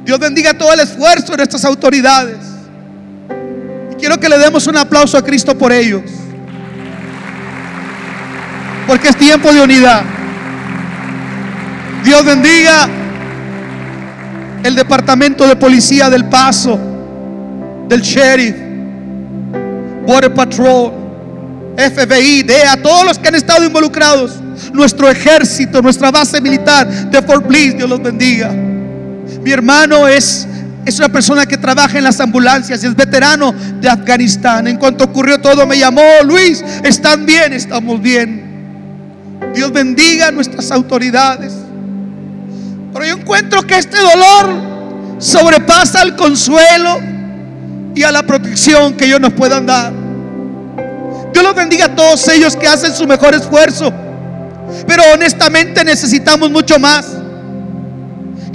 Dios 0.06 0.20
bendiga 0.20 0.54
todo 0.54 0.72
el 0.72 0.78
esfuerzo 0.78 1.32
de 1.32 1.38
nuestras 1.38 1.64
autoridades. 1.64 2.36
Y 3.90 3.96
quiero 3.96 4.20
que 4.20 4.28
le 4.28 4.38
demos 4.38 4.64
un 4.68 4.76
aplauso 4.76 5.18
a 5.18 5.22
Cristo 5.22 5.58
por 5.58 5.72
ellos. 5.72 6.02
Porque 8.86 9.08
es 9.08 9.16
tiempo 9.16 9.52
de 9.52 9.62
unidad. 9.62 10.04
Dios 12.04 12.24
bendiga 12.24 12.88
el 14.62 14.76
departamento 14.76 15.44
de 15.44 15.56
policía 15.56 16.08
del 16.08 16.26
Paso, 16.26 16.78
del 17.88 18.00
sheriff, 18.00 18.54
Border 20.06 20.32
Patrol, 20.32 20.92
FBI, 21.76 22.44
DEA, 22.44 22.80
todos 22.80 23.06
los 23.06 23.18
que 23.18 23.26
han 23.26 23.34
estado 23.34 23.64
involucrados, 23.64 24.36
nuestro 24.72 25.10
ejército, 25.10 25.82
nuestra 25.82 26.12
base 26.12 26.40
militar 26.40 26.86
de 26.86 27.22
Fort 27.22 27.44
Bliss, 27.44 27.76
Dios 27.76 27.90
los 27.90 28.00
bendiga. 28.00 28.54
Mi 29.46 29.52
hermano 29.52 30.08
es 30.08 30.44
es 30.84 30.98
una 30.98 31.08
persona 31.08 31.46
que 31.46 31.56
trabaja 31.56 31.98
en 31.98 32.02
las 32.02 32.18
ambulancias 32.18 32.82
es 32.82 32.96
veterano 32.96 33.54
de 33.80 33.88
Afganistán. 33.88 34.66
En 34.66 34.76
cuanto 34.76 35.04
ocurrió 35.04 35.40
todo, 35.40 35.64
me 35.66 35.78
llamó 35.78 36.02
Luis. 36.24 36.64
¿Están 36.82 37.24
bien? 37.26 37.52
Estamos 37.52 38.02
bien. 38.02 39.38
Dios 39.54 39.72
bendiga 39.72 40.26
a 40.26 40.30
nuestras 40.32 40.72
autoridades. 40.72 41.52
Pero 42.92 43.04
yo 43.04 43.14
encuentro 43.14 43.62
que 43.62 43.78
este 43.78 43.98
dolor 43.98 45.16
sobrepasa 45.20 46.02
al 46.02 46.16
consuelo 46.16 46.98
y 47.94 48.02
a 48.02 48.10
la 48.10 48.24
protección 48.24 48.94
que 48.94 49.04
ellos 49.04 49.20
nos 49.20 49.32
puedan 49.32 49.64
dar. 49.64 49.92
Dios 51.32 51.44
los 51.44 51.54
bendiga 51.54 51.84
a 51.84 51.94
todos 51.94 52.26
ellos 52.30 52.56
que 52.56 52.66
hacen 52.66 52.92
su 52.92 53.06
mejor 53.06 53.32
esfuerzo. 53.36 53.92
Pero 54.88 55.04
honestamente 55.14 55.84
necesitamos 55.84 56.50
mucho 56.50 56.80
más. 56.80 57.25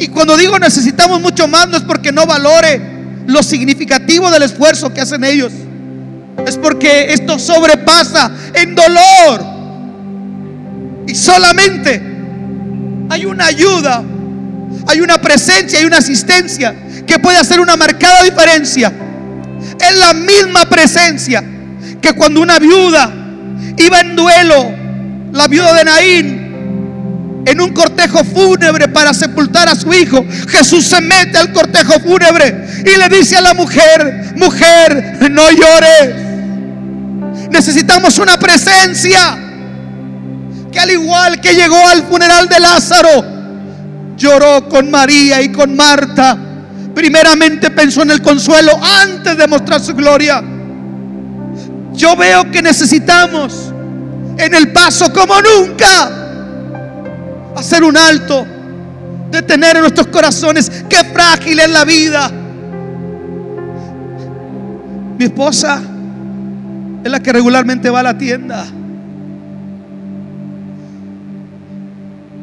Y 0.02 0.08
cuando 0.08 0.36
digo 0.36 0.58
necesitamos 0.58 1.22
mucho 1.22 1.48
más 1.48 1.70
no 1.70 1.78
es 1.78 1.84
porque 1.84 2.12
no 2.12 2.26
valore 2.26 2.82
lo 3.28 3.44
significativo 3.44 4.32
del 4.32 4.42
esfuerzo 4.42 4.92
que 4.92 5.00
hacen 5.00 5.24
ellos. 5.24 5.54
Es 6.48 6.58
porque 6.58 7.14
esto 7.14 7.38
sobrepasa 7.38 8.32
en 8.56 8.74
dolor. 8.74 9.46
Y 11.08 11.14
solamente 11.14 12.02
hay 13.12 13.26
una 13.26 13.46
ayuda, 13.46 14.04
hay 14.88 15.02
una 15.02 15.22
presencia, 15.22 15.78
hay 15.78 15.86
una 15.86 15.98
asistencia 15.98 16.74
que 17.06 17.20
puede 17.20 17.38
hacer 17.38 17.60
una 17.60 17.78
marcada 17.78 18.24
diferencia. 18.24 18.92
Es 19.80 19.98
la 20.00 20.16
misma 20.16 20.66
presencia 20.66 21.44
que 22.02 22.14
cuando 22.14 22.42
una 22.42 22.58
viuda 22.58 23.14
iba 23.78 24.00
en 24.00 24.16
duelo, 24.16 24.72
la 25.32 25.48
viuda 25.48 25.76
de 25.76 25.84
Naín, 25.84 26.41
en 27.46 27.62
un 27.62 27.74
cortejo 27.74 28.24
fúnebre 28.24 28.88
para 28.88 29.14
sepultar 29.14 29.68
a 29.68 29.76
su 29.76 29.94
hijo, 29.94 30.24
Jesús 30.48 30.86
se 30.86 31.02
mete 31.02 31.38
al 31.38 31.52
cortejo 31.52 31.94
fúnebre 32.00 32.84
y 32.86 32.98
le 32.98 33.10
dice 33.10 33.38
a 33.38 33.42
la 33.42 33.54
mujer, 33.54 34.34
mujer, 34.36 35.18
no 35.32 35.50
llores. 35.50 36.16
Necesitamos 37.50 38.18
una 38.20 38.38
presencia 38.38 39.38
que 40.72 40.80
al 40.80 40.92
igual 40.92 41.42
que 41.42 41.54
llegó 41.54 41.88
al 41.88 42.04
funeral 42.04 42.48
de 42.48 42.60
Lázaro, 42.60 43.26
lloró 44.18 44.70
con 44.70 44.90
María 44.92 45.42
y 45.42 45.52
con 45.52 45.76
Marta. 45.76 46.38
Primeramente 46.94 47.72
pensó 47.72 48.04
en 48.04 48.12
el 48.12 48.22
consuelo 48.22 48.72
antes 49.02 49.38
de 49.38 49.48
mostrar 49.48 49.82
su 49.82 49.94
gloria. 49.96 50.44
Yo 51.94 52.16
veo 52.16 52.50
que 52.52 52.62
necesitamos 52.62 53.74
en 54.38 54.54
el 54.54 54.72
paso 54.72 55.12
como 55.12 55.36
nunca 55.42 56.21
hacer 57.62 57.84
un 57.84 57.96
alto, 57.96 58.46
detener 59.30 59.78
en 59.78 59.84
nuestros 59.84 60.08
corazones. 60.08 60.70
Qué 60.90 60.98
frágil 61.06 61.60
es 61.60 61.70
la 61.70 61.86
vida. 61.86 62.30
Mi 65.18 65.26
esposa 65.26 65.82
es 67.04 67.12
la 67.12 67.20
que 67.20 67.32
regularmente 67.32 67.90
va 67.90 68.00
a 68.00 68.04
la 68.04 68.18
tienda. 68.18 68.66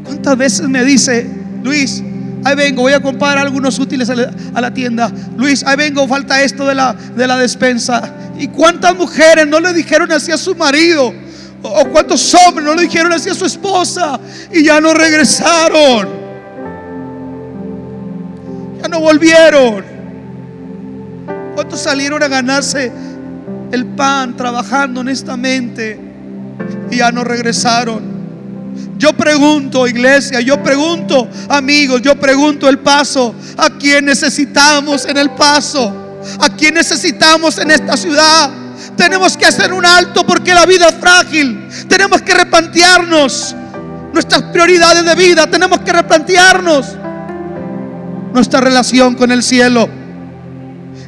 ¿Cuántas 0.04 0.38
veces 0.38 0.68
me 0.68 0.85
dice, 0.85 1.28
Luis, 1.62 2.02
ahí 2.44 2.54
vengo, 2.54 2.83
voy 2.83 2.92
a 2.92 3.00
comprar 3.00 3.38
algunos 3.38 3.78
útiles 3.78 4.09
a 4.09 4.61
la, 4.61 4.72
tienda. 4.72 5.11
Luis, 5.37 5.64
ahí 5.64 5.76
vengo, 5.76 6.07
falta 6.07 6.42
esto 6.42 6.66
de 6.66 6.74
la, 6.74 6.92
de 6.92 7.26
la 7.26 7.37
despensa. 7.37 8.14
¿Y 8.38 8.48
cuántas 8.48 8.96
mujeres 8.96 9.46
no 9.48 9.59
le 9.59 9.72
dijeron 9.72 10.11
así 10.12 10.31
a 10.31 10.38
su 10.38 10.54
marido? 10.54 11.12
O 11.62 11.84
cuántos 11.86 12.34
hombres 12.34 12.64
no 12.64 12.74
le 12.74 12.82
dijeron 12.82 13.12
así 13.12 13.30
a 13.30 13.34
su 13.34 13.44
esposa 13.44 14.18
y 14.52 14.64
ya 14.64 14.80
no 14.80 14.94
regresaron. 14.94 16.08
Ya 18.80 18.88
no 18.88 19.00
volvieron. 19.00 19.84
¿Cuántos 21.54 21.80
salieron 21.80 22.22
a 22.22 22.28
ganarse 22.28 22.92
el 23.72 23.84
pan 23.86 24.36
trabajando 24.36 25.00
honestamente 25.00 25.98
y 26.90 26.96
ya 26.96 27.11
no 27.11 27.24
regresaron? 27.24 28.18
Yo 28.96 29.12
pregunto, 29.12 29.86
iglesia, 29.86 30.40
yo 30.40 30.62
pregunto, 30.62 31.28
amigos, 31.48 32.02
yo 32.02 32.18
pregunto 32.18 32.68
el 32.68 32.78
paso. 32.78 33.34
¿A 33.56 33.70
quién 33.70 34.04
necesitamos 34.04 35.04
en 35.04 35.16
el 35.16 35.30
paso? 35.30 36.20
¿A 36.40 36.48
quién 36.50 36.74
necesitamos 36.74 37.59
en 37.59 37.70
esta 37.70 37.96
ciudad? 37.96 38.50
Tenemos 38.99 39.36
que 39.36 39.46
hacer 39.46 39.72
un 39.72 39.86
alto 39.86 40.26
porque 40.26 40.53
la 40.53 40.66
vida 40.66 40.88
es 40.88 40.96
frágil. 40.96 41.68
Tenemos 41.86 42.20
que 42.20 42.34
replantearnos 42.34 43.55
nuestras 44.12 44.42
prioridades 44.42 45.05
de 45.05 45.14
vida. 45.14 45.46
Tenemos 45.46 45.78
que 45.80 45.92
replantearnos 45.92 46.96
nuestra 48.34 48.61
relación 48.61 49.14
con 49.14 49.30
el 49.30 49.44
cielo. 49.44 49.88